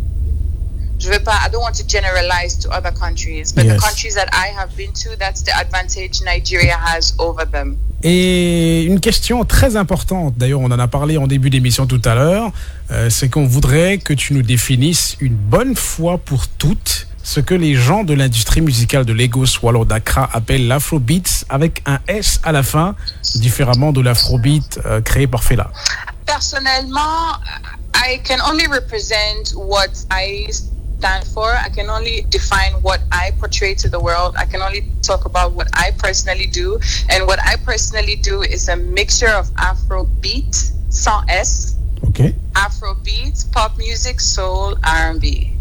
I 1.02 1.48
don't 1.50 1.62
want 1.62 1.76
to 1.76 1.88
generalize 1.88 2.56
to 2.64 2.70
other 2.72 2.92
countries, 2.92 3.54
but 3.54 3.64
Yes. 3.64 3.76
the 3.76 3.80
countries 3.80 4.16
that 4.16 4.28
I 4.34 4.48
have 4.60 4.76
been 4.76 4.92
to, 5.04 5.16
that's 5.18 5.42
the 5.44 5.54
advantage 5.56 6.22
Nigeria 6.26 6.76
has 6.76 7.14
over 7.20 7.46
them. 7.46 7.78
Et 8.04 8.84
une 8.84 9.00
question 9.00 9.46
très 9.46 9.76
importante, 9.76 10.34
d'ailleurs 10.38 10.62
on 10.62 10.72
en 10.72 10.80
a 10.80 10.88
parlé 10.88 11.18
en 11.18 11.28
début 11.28 11.50
d'émission 11.50 11.86
tout 11.86 12.02
à 12.06 12.16
l'heure, 12.16 12.52
euh, 12.92 13.10
c'est 13.10 13.30
qu'on 13.30 13.46
voudrait 13.46 13.98
que 13.98 14.14
tu 14.14 14.34
nous 14.34 14.42
définisses 14.42 15.16
une 15.22 15.36
bonne 15.36 15.76
fois 15.76 16.18
pour 16.18 16.48
toutes 16.48 17.09
ce 17.30 17.40
que 17.40 17.54
les 17.54 17.76
gens 17.76 18.04
de 18.04 18.16
l'industrie 18.16 18.60
musicale 18.62 19.06
de 19.06 19.14
Lagos 19.14 19.60
ou 19.62 19.70
alors 19.70 19.86
d'Accra 19.86 20.28
appellent 20.34 20.68
l'afrobeat 20.68 21.46
avec 21.48 21.84
un 21.86 22.00
S 22.08 22.40
à 22.42 22.52
la 22.52 22.64
fin, 22.64 22.96
différemment 23.36 23.92
de 23.92 24.02
l'afrobeat 24.02 24.80
euh, 24.86 25.00
créé 25.02 25.28
par 25.28 25.44
Fela. 25.44 25.70
Personnellement, 26.26 27.38
I 27.94 28.20
can 28.24 28.40
only 28.50 28.66
represent 28.66 29.54
what 29.56 29.92
I 30.12 30.48
stand 30.52 31.24
for. 31.32 31.54
I 31.54 31.70
can 31.70 31.88
only 31.88 32.26
define 32.32 32.74
what 32.82 32.98
I 33.12 33.32
portray 33.40 33.76
to 33.76 33.90
the 33.90 34.02
world. 34.02 34.34
I 34.36 34.48
can 34.52 34.64
only 34.64 34.86
talk 35.06 35.26
about 35.26 35.54
what 35.54 35.68
I 35.76 35.92
personally 36.02 36.48
do. 36.48 36.80
And 37.12 37.28
what 37.28 37.38
I 37.46 37.58
personally 37.64 38.16
do 38.16 38.42
is 38.42 38.70
a 38.70 38.76
mixture 38.76 39.30
of 39.38 39.52
Afrobeat, 39.54 40.74
sans 40.90 41.24
S, 41.28 41.76
Ok. 42.02 42.34
Afrobeat, 42.54 43.46
pop 43.52 43.78
music, 43.78 44.20
soul, 44.20 44.78
R&B. 44.82 45.59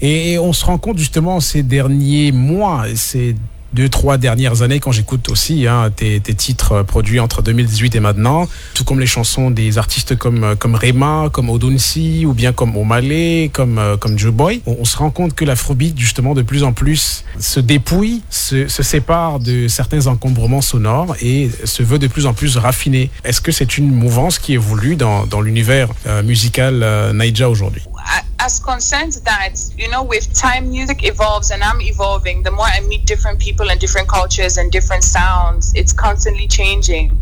Et 0.00 0.38
on 0.38 0.52
se 0.52 0.64
rend 0.64 0.78
compte 0.78 0.98
justement 0.98 1.40
ces 1.40 1.62
derniers 1.62 2.32
mois, 2.32 2.84
ces 2.94 3.36
deux, 3.74 3.88
trois 3.88 4.18
dernières 4.18 4.62
années, 4.62 4.78
quand 4.78 4.92
j'écoute 4.92 5.28
aussi 5.28 5.66
hein, 5.66 5.90
tes, 5.94 6.20
titres 6.20 6.82
produits 6.82 7.18
entre 7.18 7.42
2018 7.42 7.96
et 7.96 8.00
maintenant, 8.00 8.48
tout 8.74 8.84
comme 8.84 9.00
les 9.00 9.06
chansons 9.06 9.50
des 9.50 9.78
artistes 9.78 10.16
comme, 10.16 10.44
euh, 10.44 10.54
comme 10.54 10.76
Rema, 10.76 11.28
comme 11.32 11.50
Odunsi, 11.50 12.24
ou 12.24 12.34
bien 12.34 12.52
comme 12.52 12.76
Omale, 12.76 13.50
comme, 13.52 13.78
euh, 13.78 13.96
comme 13.96 14.18
Joe 14.18 14.32
Boy, 14.32 14.62
on, 14.66 14.76
on 14.80 14.84
se 14.84 14.96
rend 14.96 15.10
compte 15.10 15.34
que 15.34 15.44
l'afrobeat, 15.44 15.98
justement, 15.98 16.34
de 16.34 16.42
plus 16.42 16.62
en 16.62 16.72
plus 16.72 17.24
se 17.40 17.58
dépouille, 17.58 18.22
se, 18.30 18.68
se 18.68 18.82
sépare 18.82 19.40
de 19.40 19.66
certains 19.66 20.06
encombrements 20.06 20.62
sonores 20.62 21.16
et 21.20 21.50
se 21.64 21.82
veut 21.82 21.98
de 21.98 22.06
plus 22.06 22.26
en 22.26 22.32
plus 22.32 22.56
raffiné. 22.56 23.10
Est-ce 23.24 23.40
que 23.40 23.50
c'est 23.50 23.76
une 23.76 23.90
mouvance 23.90 24.38
qui 24.38 24.52
évolue 24.52 24.94
dans, 24.94 25.26
dans 25.26 25.40
l'univers 25.40 25.88
euh, 26.06 26.22
musical 26.22 26.82
euh, 26.82 27.12
Naija 27.12 27.50
aujourd'hui? 27.50 27.82
As 28.38 28.60
concerns 28.60 29.20
that 29.22 29.54
you 29.76 29.88
know 29.88 30.02
with 30.02 30.32
time 30.34 30.68
music 30.70 31.04
evolves 31.04 31.50
and 31.50 31.62
i'm 31.62 31.80
evolving 31.80 32.42
the 32.42 32.50
more 32.50 32.66
i 32.66 32.80
meet 32.80 33.06
different 33.06 33.38
people 33.40 33.70
and 33.70 33.80
different 33.80 34.08
cultures 34.08 34.58
and 34.58 34.70
different 34.70 35.02
sounds 35.02 35.72
it's 35.74 35.92
constantly 35.92 36.46
changing. 36.46 37.18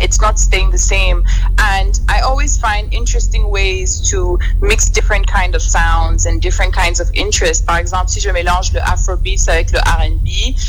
It's 0.00 0.20
not 0.20 0.38
staying 0.38 0.70
the 0.70 0.78
same. 0.78 1.24
And 1.58 1.98
i 2.08 2.20
always 2.20 2.56
find 2.56 2.92
interesting 2.94 3.50
ways 3.50 4.08
to 4.10 4.38
mix 4.60 4.88
different 4.88 5.26
kind 5.26 5.54
of 5.56 5.62
sounds 5.62 6.26
and 6.26 6.40
different 6.40 6.72
kinds 6.72 7.00
of 7.00 7.10
interests 7.14 7.64
par 7.64 7.78
exemple 7.78 8.08
si 8.08 8.20
je 8.20 8.30
mélange 8.30 8.72
le 8.72 8.80
afrobeat 8.80 9.48
avec 9.48 9.72
le 9.72 9.80
R&B 9.80 10.28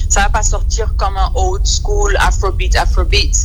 ça 0.09 0.21
va 0.21 0.29
pas 0.29 0.43
sortir 0.43 0.95
comme 0.97 1.17
un 1.17 1.31
old 1.35 1.67
school 1.67 2.15
afrobeat 2.17 2.75
afrobeat. 2.75 3.35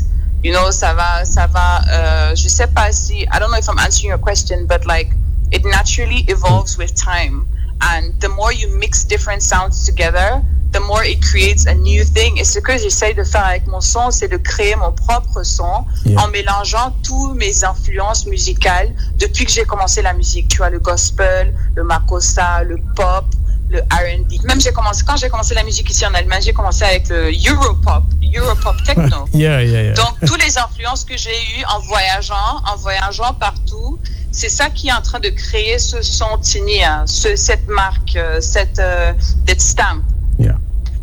You 0.42 0.52
know 0.52 0.70
ça 0.70 0.94
va 0.94 1.24
ça 1.24 1.46
va 1.46 1.82
euh, 1.90 2.34
je 2.34 2.48
sais 2.48 2.68
pas 2.68 2.90
si 2.92 3.22
i 3.22 3.38
don't 3.38 3.50
know 3.50 3.58
if 3.58 3.68
i'm 3.68 3.78
answering 3.78 4.08
your 4.10 4.18
question 4.18 4.66
but 4.66 4.86
like 4.86 5.10
it 5.54 5.64
naturally 5.64 6.24
evolves 6.28 6.76
with 6.76 6.94
time. 6.94 7.46
And 7.80 8.12
the 8.20 8.28
more 8.30 8.52
you 8.52 8.68
mix 8.78 9.04
different 9.04 9.42
sounds 9.42 9.84
together, 9.86 10.42
the 10.72 10.80
more 10.80 11.04
it 11.04 11.20
creates 11.22 11.66
a 11.66 11.74
new 11.74 12.02
thing. 12.04 12.36
Et 12.38 12.44
ce 12.44 12.58
que 12.58 12.76
j'essaye 12.76 13.14
de 13.14 13.22
faire 13.24 13.44
avec 13.46 13.66
mon 13.66 13.80
son, 13.80 14.10
c'est 14.10 14.28
de 14.28 14.36
créer 14.38 14.74
mon 14.76 14.92
propre 14.92 15.42
son 15.44 15.84
Yeah. 16.04 16.20
en 16.22 16.28
mélangeant 16.28 16.92
tous 17.02 17.32
mes 17.34 17.64
influences 17.64 18.26
musicales 18.26 18.92
depuis 19.18 19.44
que 19.46 19.52
j'ai 19.52 19.64
commencé 19.64 20.02
la 20.02 20.12
musique. 20.12 20.48
Tu 20.48 20.58
vois, 20.58 20.70
le 20.70 20.80
gospel, 20.80 21.54
le 21.76 21.84
makossa, 21.84 22.62
le 22.64 22.76
pop, 22.96 23.24
le 23.70 23.80
R&B. 23.80 24.44
Même 24.44 24.60
j'ai 24.60 24.72
commencé, 24.72 25.02
quand 25.06 25.16
j'ai 25.16 25.28
commencé 25.28 25.54
la 25.54 25.62
musique 25.64 25.88
ici 25.90 26.04
en 26.06 26.12
Allemagne, 26.14 26.42
j'ai 26.42 26.52
commencé 26.52 26.84
avec 26.84 27.08
le 27.08 27.30
Europop, 27.48 28.04
Europop 28.36 28.76
techno. 28.84 29.26
Yeah, 29.32 29.62
yeah, 29.62 29.82
yeah. 29.82 29.94
Donc, 29.94 30.14
toutes 30.26 30.44
les 30.44 30.58
influences 30.58 31.04
que 31.04 31.16
j'ai 31.16 31.30
eues 31.30 31.64
en 31.74 31.78
voyageant, 31.80 32.60
en 32.70 32.76
voyageant 32.76 33.32
partout, 33.34 33.98
c'est 34.34 34.48
ça 34.48 34.68
qui 34.68 34.88
est 34.88 34.92
en 34.92 35.00
train 35.00 35.20
de 35.20 35.28
créer 35.28 35.78
ce 35.78 36.02
son 36.02 36.24
ce, 36.42 37.36
cette 37.36 37.68
marque, 37.68 38.16
euh, 38.16 38.40
cette, 38.40 38.78
euh, 38.80 39.12
cette 39.46 39.60
stamp. 39.60 40.02
Yeah. 40.38 40.58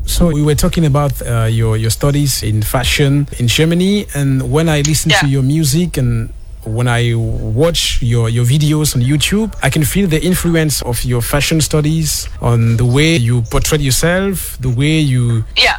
So 0.06 0.28
we 0.28 0.44
were 0.44 0.56
talking 0.56 0.86
about 0.86 1.14
uh, 1.22 1.48
your 1.50 1.78
your 1.78 1.92
studies 1.92 2.44
in 2.44 2.62
fashion 2.62 3.28
in 3.40 3.48
Germany, 3.48 4.08
and 4.14 4.42
when 4.52 4.68
I 4.68 4.82
listen 4.82 5.12
to 5.22 5.28
your 5.28 5.44
music 5.44 5.98
and 5.98 6.30
when 6.66 6.88
I 6.88 7.14
watch 7.16 8.02
your 8.02 8.28
your 8.30 8.46
videos 8.46 8.94
on 8.96 9.02
YouTube, 9.02 9.54
I 9.64 9.70
can 9.70 9.86
feel 9.86 10.08
the 10.10 10.22
influence 10.22 10.82
of 10.82 11.04
your 11.06 11.22
fashion 11.22 11.62
studies 11.62 12.28
on 12.42 12.76
the 12.76 12.86
way 12.86 13.16
you 13.16 13.44
portray 13.44 13.80
yourself, 13.80 14.58
the 14.60 14.70
way 14.70 15.00
you. 15.00 15.46
Yeah, 15.56 15.78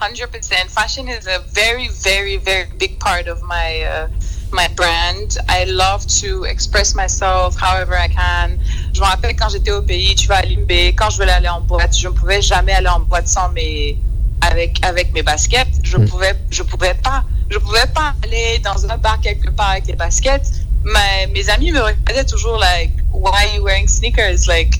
100%. 0.00 0.70
Fashion 0.70 1.08
is 1.08 1.26
a 1.26 1.40
very, 1.52 1.88
very, 1.88 2.38
very 2.38 2.66
big 2.78 2.98
part 2.98 3.28
of 3.28 3.42
my 3.42 3.80
uh, 3.82 4.08
my 4.52 4.68
brand. 4.76 5.38
I 5.48 5.64
love 5.64 6.06
to 6.20 6.44
express 6.44 6.94
myself 6.94 7.56
however 7.56 7.94
I 7.96 8.08
can. 8.08 8.58
Je 8.92 9.00
me 9.00 9.06
rappelle 9.06 9.36
quand 9.36 9.48
j'étais 9.50 9.70
au 9.72 9.82
pays, 9.82 10.14
tu 10.14 10.26
vas 10.28 10.38
à 10.38 10.42
Limbé, 10.42 10.94
quand 10.94 11.10
je 11.10 11.18
voulais 11.18 11.32
aller 11.32 11.48
en 11.48 11.60
boîte, 11.60 11.96
je 11.96 12.08
ne 12.08 12.12
pouvais 12.12 12.42
jamais 12.42 12.72
aller 12.72 12.88
en 12.88 13.00
boîte 13.00 13.28
sans 13.28 13.48
mes 13.50 13.98
avec 14.40 14.84
avec 14.84 15.12
mes 15.12 15.22
baskets. 15.22 15.80
Je 15.82 15.96
pouvais 15.96 16.34
je 16.50 16.62
pouvais 16.62 16.94
pas 16.94 17.24
je 17.50 17.58
pouvais 17.58 17.86
pas 17.94 18.14
aller 18.24 18.60
dans 18.60 18.86
un 18.90 18.96
bar 18.96 19.20
quelque 19.20 19.50
part 19.50 19.70
avec 19.70 19.86
les 19.86 19.96
baskets. 19.96 20.60
my, 20.84 21.26
mes 21.32 21.48
amis 21.50 21.72
me 21.72 21.80
regardaient 21.80 22.24
toujours 22.24 22.58
like, 22.58 22.92
why 23.12 23.44
are 23.44 23.54
you 23.54 23.62
wearing 23.62 23.86
sneakers? 23.86 24.48
Like, 24.48 24.74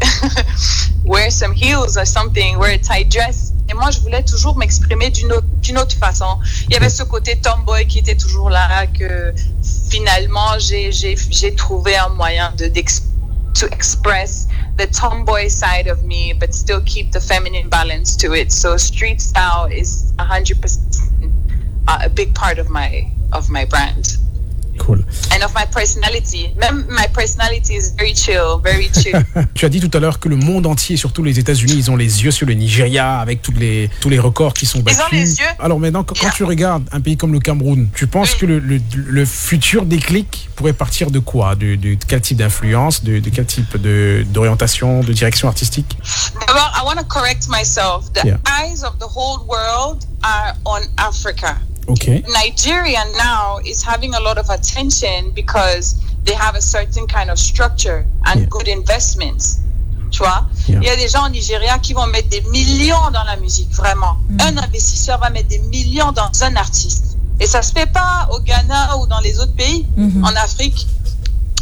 wear 1.04 1.30
some 1.30 1.52
heels 1.52 1.96
or 1.96 2.04
something, 2.04 2.58
wear 2.58 2.72
a 2.72 2.78
tight 2.78 3.10
dress. 3.10 3.52
Et 3.68 3.74
moi, 3.74 3.90
je 3.90 4.00
voulais 4.00 4.24
toujours 4.24 4.56
m'exprimer 4.56 5.10
d'une 5.10 5.32
autre, 5.32 5.39
d'une 5.70 5.78
autre 5.78 5.96
façon. 5.96 6.38
Il 6.68 6.74
y 6.74 6.76
avait 6.76 6.90
ce 6.90 7.04
côté 7.04 7.36
tomboy 7.36 7.86
qui 7.86 8.00
était 8.00 8.16
toujours 8.16 8.50
là, 8.50 8.86
que 8.86 9.32
finalement, 9.88 10.58
j'ai, 10.58 11.54
trouvé 11.56 11.96
un 11.96 12.08
moyen 12.08 12.52
de, 12.56 12.66
to 13.54 13.66
express 13.66 14.48
the 14.78 14.86
tomboy 14.90 15.48
side 15.48 15.88
of 15.88 16.02
me, 16.02 16.32
but 16.32 16.52
still 16.52 16.80
keep 16.84 17.12
the 17.12 17.20
feminine 17.20 17.68
balance 17.68 18.16
to 18.16 18.34
it. 18.34 18.50
So 18.50 18.76
street 18.76 19.20
style 19.20 19.66
is 19.70 20.12
100% 20.18 20.78
a 21.86 22.08
big 22.08 22.34
part 22.34 22.58
of 22.58 22.68
my, 22.68 23.08
of 23.32 23.48
my 23.48 23.64
brand. 23.64 24.16
Cool. 24.80 25.04
And 25.30 25.44
of 25.44 25.52
my 25.54 25.66
personality. 25.70 26.54
Même 26.58 26.86
my 26.88 27.06
personality 27.12 27.74
is 27.74 27.92
very 27.98 28.14
chill, 28.14 28.58
very 28.64 28.88
chill. 28.92 29.12
tu 29.54 29.66
as 29.66 29.68
dit 29.68 29.78
tout 29.80 29.90
à 29.96 30.00
l'heure 30.00 30.18
que 30.18 30.28
le 30.30 30.36
monde 30.36 30.66
entier, 30.66 30.96
surtout 30.96 31.22
les 31.22 31.38
États-Unis, 31.38 31.74
ils 31.76 31.90
ont 31.90 31.96
les 31.96 32.24
yeux 32.24 32.30
sur 32.30 32.46
le 32.46 32.54
Nigeria 32.54 33.18
avec 33.20 33.42
tous 33.42 33.52
les, 33.52 33.90
tous 34.00 34.08
les 34.08 34.18
records 34.18 34.54
qui 34.54 34.64
sont 34.64 34.80
battus. 34.80 34.98
Ils 35.12 35.16
ont 35.16 35.20
les 35.20 35.38
yeux. 35.40 35.44
Alors 35.58 35.78
maintenant, 35.78 36.02
quand, 36.02 36.14
tu 36.34 36.44
regardes 36.44 36.88
un 36.92 37.00
pays 37.02 37.16
comme 37.18 37.32
le 37.32 37.40
Cameroun, 37.40 37.88
tu 37.94 38.06
penses 38.06 38.32
Oui. 38.32 38.38
que 38.38 38.46
le, 38.46 38.58
le, 38.58 38.80
le 38.94 39.24
futur 39.26 39.84
déclic 39.84 40.48
pourrait 40.56 40.72
partir 40.72 41.10
de 41.10 41.18
quoi? 41.18 41.54
De, 41.56 41.74
de, 41.76 41.94
de 41.94 42.04
quel 42.08 42.20
type 42.22 42.38
d'influence? 42.38 43.04
De, 43.04 43.18
de 43.18 43.30
quel 43.30 43.44
type 43.46 43.76
d'orientation, 44.32 45.00
de, 45.02 45.12
direction 45.12 45.48
artistique? 45.48 45.98
D'abord, 46.46 46.72
I 46.80 46.84
want 46.86 46.96
to 46.96 47.04
correct 47.04 47.48
myself. 47.48 48.10
The 48.14 48.20
Yeah. 48.24 48.36
eyes 48.46 48.82
of 48.84 48.98
the 48.98 49.06
whole 49.08 49.44
world 49.46 50.04
are 50.22 50.54
on 50.64 50.80
Africa. 50.98 51.56
Ok. 51.86 52.06
Nigeria 52.28 53.04
now 53.16 53.58
is 53.64 53.82
having 53.82 54.14
a 54.14 54.20
lot 54.20 54.38
of 54.38 54.48
attention 54.50 55.30
because 55.34 55.96
they 56.24 56.34
have 56.34 56.54
a 56.56 56.60
certain 56.60 57.06
kind 57.06 57.30
of 57.30 57.38
structure 57.38 58.04
and 58.26 58.40
Yeah. 58.40 58.46
good 58.48 58.68
investments. 58.68 59.58
Tu 60.10 60.18
vois, 60.18 60.46
Yeah. 60.68 60.80
il 60.82 60.86
y 60.86 60.90
a 60.90 60.96
des 60.96 61.08
gens 61.08 61.26
au 61.26 61.28
Nigeria 61.28 61.78
qui 61.78 61.92
vont 61.94 62.06
mettre 62.08 62.28
des 62.28 62.40
millions 62.50 63.10
dans 63.12 63.24
la 63.24 63.36
musique, 63.36 63.72
vraiment. 63.72 64.16
Un 64.40 64.56
investisseur 64.58 65.18
va 65.18 65.30
mettre 65.30 65.48
des 65.48 65.60
millions 65.70 66.12
dans 66.12 66.30
un 66.42 66.56
artiste. 66.56 67.16
Et 67.38 67.46
ça 67.46 67.62
se 67.62 67.72
fait 67.72 67.86
pas 67.90 68.28
au 68.32 68.40
Ghana 68.40 68.96
ou 68.98 69.06
dans 69.06 69.20
les 69.20 69.38
autres 69.38 69.54
pays, 69.54 69.86
en 70.22 70.34
Afrique, 70.36 70.86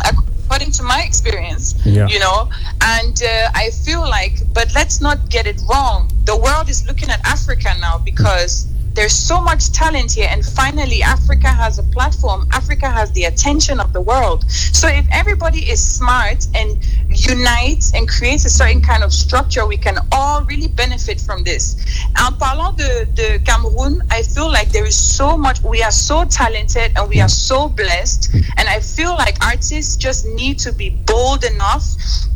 according 0.05 0.73
to 0.73 0.83
my 0.83 1.03
experience. 1.05 1.75
Yeah. 1.85 2.07
You 2.09 2.19
know, 2.21 2.49
and 2.81 3.21
uh, 3.23 3.51
I 3.55 3.71
feel 3.85 4.01
like, 4.01 4.43
but 4.55 4.73
let's 4.75 5.01
not 5.01 5.29
get 5.29 5.47
it 5.47 5.61
wrong. 5.69 6.11
The 6.25 6.37
world 6.37 6.69
is 6.69 6.85
looking 6.87 7.11
at 7.11 7.21
Africa 7.25 7.75
now 7.81 7.99
because 8.05 8.67
there's 8.99 9.15
so 9.15 9.41
much 9.41 9.71
talent 9.71 10.11
here, 10.11 10.27
and 10.29 10.45
finally, 10.45 11.05
Africa 11.05 11.47
has 11.47 11.79
a 11.79 11.85
platform. 11.85 12.49
Africa 12.51 12.91
has 12.91 13.13
the 13.13 13.27
attention 13.27 13.79
of 13.79 13.93
the 13.93 14.01
world. 14.01 14.51
So 14.51 14.89
if 14.89 15.07
everybody 15.13 15.61
is 15.71 15.81
smart 15.81 16.49
and 16.53 16.85
unites 17.09 17.95
and 17.95 18.09
creates 18.09 18.45
a 18.45 18.51
certain 18.51 18.81
kind 18.81 19.05
of 19.05 19.13
structure, 19.13 19.65
we 19.69 19.77
can 19.77 19.99
all 20.11 20.43
really 20.47 20.67
benefit 20.67 21.21
from 21.21 21.45
this. 21.45 21.77
En 22.19 22.35
parlant 22.39 22.77
de, 22.77 23.05
de 23.15 23.39
Cameroon, 23.45 24.03
I 24.11 24.23
feel 24.25 24.51
like 24.51 24.73
there 24.73 24.85
is 24.85 24.97
so 24.97 25.39
much. 25.39 25.63
We 25.63 25.81
are 25.85 25.93
so 25.93 26.25
talented 26.25 26.91
and 26.97 27.09
we 27.09 27.21
are 27.21 27.29
so 27.29 27.69
blessed, 27.69 28.35
and 28.57 28.69
I 28.69 28.81
feel 28.81 29.13
like 29.13 29.37
artists 29.47 29.97
just 29.97 30.27
need 30.27 30.59
to 30.59 30.73
be 30.73 30.91
bold 31.07 31.45
enough 31.45 31.85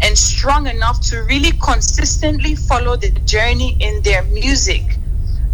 and 0.01 0.17
strong 0.17 0.69
enough 0.69 1.01
to 1.11 1.25
really 1.25 1.59
consistently 1.59 2.55
follow 2.55 2.95
the 2.95 3.11
journey 3.27 3.77
in 3.81 4.01
their 4.03 4.23
music 4.27 4.99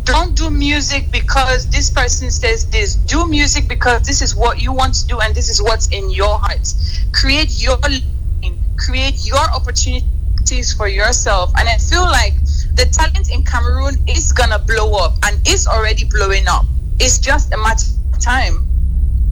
don't 0.08 0.34
do 0.34 0.48
music 0.48 1.12
because 1.12 1.68
this 1.68 1.90
person 1.90 2.30
says 2.30 2.64
this. 2.70 2.94
Do 2.94 3.28
music 3.28 3.68
because 3.68 4.06
this 4.06 4.22
is 4.22 4.34
what 4.34 4.62
you 4.62 4.72
want 4.72 4.94
to 4.94 5.06
do 5.06 5.20
and 5.20 5.34
this 5.34 5.50
is 5.50 5.62
what's 5.62 5.88
in 5.88 6.08
your 6.08 6.38
heart. 6.38 6.72
Create 7.12 7.62
your 7.62 7.76
lane, 7.76 8.58
create 8.78 9.26
your 9.26 9.44
opportunities 9.54 10.72
for 10.72 10.88
yourself. 10.88 11.52
And 11.58 11.68
I 11.68 11.76
feel 11.76 12.04
like 12.04 12.32
the 12.74 12.88
talent 12.90 13.30
in 13.30 13.42
Cameroon 13.42 13.96
is 14.08 14.32
gonna 14.32 14.58
blow 14.58 14.94
up 14.94 15.18
and 15.24 15.46
is 15.46 15.66
already 15.66 16.06
blowing 16.06 16.48
up. 16.48 16.64
It's 16.98 17.18
just 17.18 17.52
a 17.52 17.58
matter 17.58 17.84
of 18.14 18.18
time. 18.18 18.67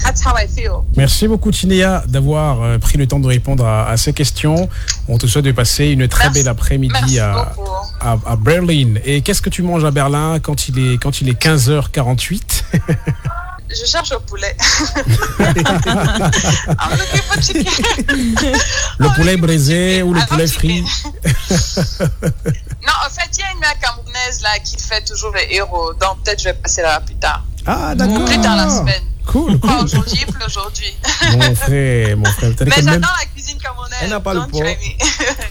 That's 0.02 0.24
how 0.24 0.34
I 0.36 0.46
feel. 0.46 0.82
Merci 0.96 1.26
beaucoup 1.28 1.50
Tinéa 1.50 2.04
d'avoir 2.06 2.62
euh, 2.62 2.78
pris 2.78 2.96
le 2.98 3.06
temps 3.06 3.18
de 3.18 3.26
répondre 3.26 3.66
à, 3.66 3.88
à 3.88 3.96
ces 3.96 4.12
questions. 4.12 4.68
On 5.08 5.18
te 5.18 5.26
souhaite 5.26 5.44
de 5.44 5.52
passer 5.52 5.86
une 5.86 6.06
très 6.08 6.24
Merci. 6.24 6.40
belle 6.40 6.48
après-midi 6.48 7.18
à, 7.18 7.52
beaucoup. 7.56 7.68
à, 8.00 8.16
à 8.26 8.36
Berlin. 8.36 8.94
Et 9.04 9.22
qu'est-ce 9.22 9.42
que 9.42 9.50
tu 9.50 9.62
manges 9.62 9.84
à 9.84 9.90
Berlin 9.90 10.38
quand 10.40 10.68
il 10.68 10.78
est, 10.78 10.98
quand 10.98 11.20
il 11.20 11.28
est 11.28 11.40
15h48 11.42 12.40
Je 13.68 13.84
cherche 13.84 14.12
au 14.12 14.20
poulet. 14.20 14.56
Le 18.98 19.14
poulet 19.16 19.36
braisé 19.36 20.02
ou 20.02 20.14
le 20.14 20.20
poulet 20.26 20.46
frit? 20.46 20.84
Non, 22.86 22.92
en 23.04 23.10
fait, 23.10 23.28
il 23.36 23.40
y 23.40 23.42
a 23.42 23.50
une 23.52 23.58
mère 23.58 23.76
camerounaise 23.80 24.40
là 24.42 24.50
qui 24.64 24.76
fait 24.76 25.04
toujours 25.04 25.32
le 25.32 25.40
héros. 25.52 25.92
Donc 25.94 26.22
peut-être 26.22 26.38
je 26.40 26.44
vais 26.44 26.54
passer 26.54 26.82
là 26.82 27.00
plus 27.00 27.16
tard. 27.16 27.42
Ah 27.66 27.96
d'accord. 27.96 28.24
Plus 28.26 28.40
tard 28.40 28.54
la 28.56 28.70
semaine. 28.70 29.02
Cool, 29.26 29.58
Pas 29.58 29.68
cool. 29.68 29.84
aujourd'hui, 29.84 30.24
plus 30.26 30.44
aujourd'hui. 30.46 30.94
Mon 31.32 31.54
frère, 31.54 32.16
mon 32.16 32.24
frère. 32.26 32.52
T'as 32.56 32.64
dit 32.64 32.70
Mais 32.76 32.82
même, 32.82 32.94
j'adore 32.94 33.16
la 33.20 33.26
cuisine 33.26 33.58
camerounaise. 33.58 33.98
Elle 34.02 34.10
n'a 34.10 34.20
pas 34.20 34.34
le 34.34 34.46
poids. 34.46 34.64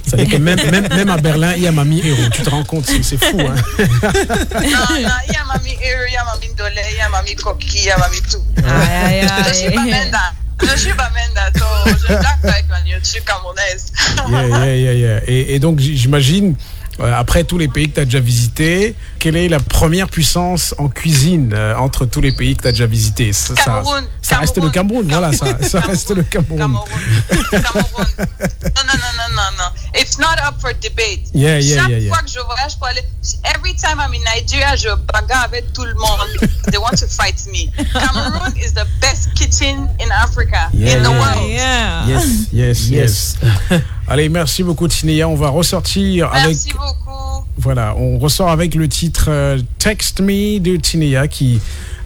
ça 0.08 0.18
que 0.18 0.38
même, 0.38 0.60
même, 0.72 0.88
même 0.88 1.10
à 1.10 1.18
Berlin, 1.18 1.54
il 1.56 1.64
y 1.64 1.68
a 1.68 1.72
Mamie 1.72 2.02
Héros. 2.06 2.30
Tu 2.34 2.42
te 2.42 2.50
rends 2.50 2.64
compte, 2.64 2.86
c'est 2.86 3.04
c'est 3.04 3.18
fou. 3.18 3.38
Hein 3.40 3.56
non, 3.80 4.60
non, 4.62 4.98
il 5.28 5.34
y 5.34 5.36
a 5.36 5.44
mamie 5.46 5.78
Eru, 5.82 6.06
il 6.08 6.14
y 6.14 6.18
a 6.18 6.24
mamie 6.26 6.50
Ndole, 6.54 6.74
il 6.92 6.98
y 6.98 7.02
a 7.02 7.10
mamie 7.10 7.36
Koki, 7.36 7.68
il 7.80 7.84
y 7.86 7.92
a 7.92 7.98
mamie 7.98 8.22
tout. 8.22 8.42
Aïe, 8.66 9.20
aïe, 9.22 9.28
Je 9.48 9.54
suis 9.54 9.72
pas 9.72 9.82
aïe. 9.82 9.92
Menda. 9.92 10.34
Je 10.62 10.78
suis 10.80 10.94
pas 10.94 11.10
Menda, 11.10 11.52
je 11.54 12.08
blague 12.08 12.26
avec 12.44 12.70
ma 12.70 12.78
je 12.86 13.06
suis 13.06 13.22
camerounaise. 13.24 13.92
Yeah, 14.30 14.48
yeah, 14.48 14.76
yeah, 14.76 14.94
yeah. 14.94 15.22
Et, 15.28 15.56
et 15.56 15.60
donc, 15.60 15.80
j'imagine, 15.80 16.56
euh, 16.56 16.75
après 17.00 17.44
tous 17.44 17.58
les 17.58 17.68
pays 17.68 17.90
que 17.90 17.96
tu 17.96 18.00
as 18.02 18.06
déjà 18.06 18.20
visités, 18.20 18.96
quelle 19.20 19.36
est 19.36 19.50
la 19.50 19.60
première 19.60 20.08
puissance 20.10 20.74
en 20.78 20.88
cuisine 20.88 21.52
euh, 21.54 21.76
entre 21.76 22.06
tous 22.06 22.22
les 22.22 22.32
pays 22.32 22.56
que 22.56 22.62
tu 22.64 22.68
as 22.70 22.72
déjà 22.72 22.86
visités? 22.86 23.34
Ça, 23.34 23.56
ça- 23.56 23.64
Cameroun. 23.66 24.04
ça 24.22 24.38
reste 24.38 24.58
le 24.58 24.70
Cameroun, 24.70 25.06
voilà, 25.10 25.32
ça, 25.34 25.46
ça 25.62 25.80
reste 25.82 26.12
le 26.12 26.24
Cameroun. 26.24 26.58
Cameroun. 26.58 26.88
Cameroun. 27.52 28.06
Non, 28.18 28.84
non, 28.88 28.98
non, 28.98 29.12
non, 29.18 29.36
non, 29.36 29.52
non. 29.58 30.00
It's 30.00 30.18
not 30.20 30.38
up 30.48 30.56
for 30.60 30.74
debate. 30.74 31.24
Yeah, 31.34 31.60
yeah, 31.60 31.82
Chaque 31.82 31.90
yeah, 31.90 31.98
yeah. 32.00 32.14
fois 32.14 32.24
que 32.24 32.30
je 32.30 32.40
voyage 32.40 32.78
pour 32.78 32.88
aller, 32.88 33.04
every 33.56 33.76
time 33.76 34.00
I'm 34.00 34.14
in 34.14 34.24
Nigeria, 34.24 34.76
je 34.76 34.90
bagarre 35.14 35.44
avec 35.46 35.72
tout 35.74 35.86
le 35.86 35.94
monde. 35.96 36.50
They 36.72 36.78
want 36.78 36.98
to 37.00 37.08
fight 37.08 37.46
me. 37.52 37.72
Cameroon 37.94 38.54
is 38.58 38.74
the 38.74 38.86
best 39.02 39.34
kitchen 39.36 39.88
Africa, 40.30 40.70
Yeah, 40.74 40.98
in 40.98 41.04
the 41.04 41.10
yeah. 41.10 41.20
world. 41.20 41.50
Yeah. 41.50 42.08
Yes, 42.08 42.48
yes, 42.52 42.90
yes. 42.90 43.38
Yes. 43.72 43.80
Allez, 44.08 44.30
merci 44.30 44.64
beaucoup 44.64 44.88
Tinéa. 44.88 45.28
On 45.28 45.36
va 45.36 45.50
ressortir 45.50 46.30
avec 46.34 46.48
Merci 46.48 46.74
beaucoup. 46.74 47.46
voilà, 47.58 47.96
on 47.98 48.18
ressort 48.20 48.50
avec 48.50 48.76
le 48.76 48.88
titre 48.88 49.26
euh, 49.30 49.60
Text 49.80 50.20
Me 50.22 50.60
de 50.60 50.76
Tinéa 50.78 51.28
qui 51.28 51.60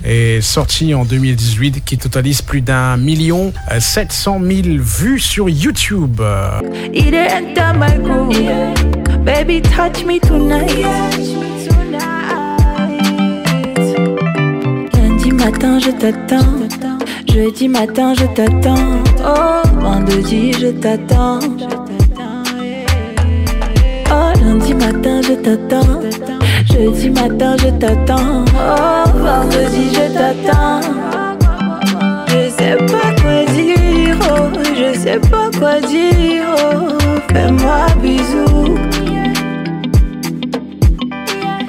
est 0.06 0.40
sorti 0.42 0.94
en 0.94 1.04
2018 1.04 1.84
qui 1.84 1.98
totalise 1.98 2.42
plus 2.42 2.62
d'un 2.62 2.96
million 2.98 3.52
euh, 3.72 3.80
700 3.82 4.40
000 4.42 4.62
vues 4.80 5.20
sur 5.20 5.50
YouTube. 5.50 6.22
Euh, 6.22 6.62
It 6.94 7.14
enter 7.14 7.74
my 7.78 7.98
groove. 8.02 9.26
Baby, 9.26 9.62
touch 9.62 10.06
me 10.06 10.20
tonight. 10.20 10.86
Lundi 14.94 15.32
matin, 15.32 15.80
je 15.80 15.92
t'attends. 15.92 16.69
Jeudi 17.32 17.68
matin, 17.68 18.14
je 18.16 18.26
t'attends. 18.26 19.04
Oh, 19.24 19.62
vendredi, 19.80 20.52
je 20.54 20.68
t'attends. 20.68 21.40
Oh, 24.12 24.32
lundi 24.42 24.74
matin, 24.74 25.22
je 25.22 25.34
t'attends. 25.34 26.02
Jeudi 26.72 27.10
matin, 27.10 27.56
je 27.58 27.70
t'attends. 27.70 28.46
Oh, 28.56 29.10
vendredi, 29.16 29.94
je 29.94 30.06
t'attends. 30.14 30.82
Je 32.28 32.50
sais 32.50 32.78
pas 32.78 33.12
quoi 33.22 33.46
dire, 33.54 34.16
oh, 34.32 34.50
je 34.76 34.98
sais 34.98 35.20
pas 35.20 35.50
quoi 35.58 35.80
dire, 35.82 36.46
oh, 36.58 36.98
fais-moi 37.32 37.86
bisou. 38.02 38.76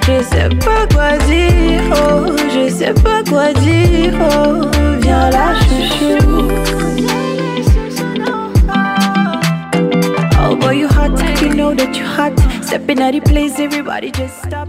Je 0.07 0.23
sais 0.23 0.49
pas 0.65 0.87
quoi 0.93 1.17
dire, 1.27 1.83
oh, 1.91 2.31
je 2.53 2.69
sais 2.69 2.93
pas 2.93 3.23
quoi 3.29 3.53
dire, 3.53 4.13
oh, 4.19 4.70
viens 5.01 5.29
là, 5.29 5.53
chouchou. 5.67 6.49
Oh 10.43 10.55
boy, 10.55 10.71
you 10.71 10.87
hot, 10.87 11.11
you 11.41 11.53
know 11.53 11.73
that 11.73 11.95
you 11.95 12.05
hot. 12.05 12.33
Stepping 12.63 13.01
out 13.01 13.13
the 13.13 13.21
place, 13.21 13.59
everybody 13.59 14.11
just 14.11 14.37
stop. 14.43 14.67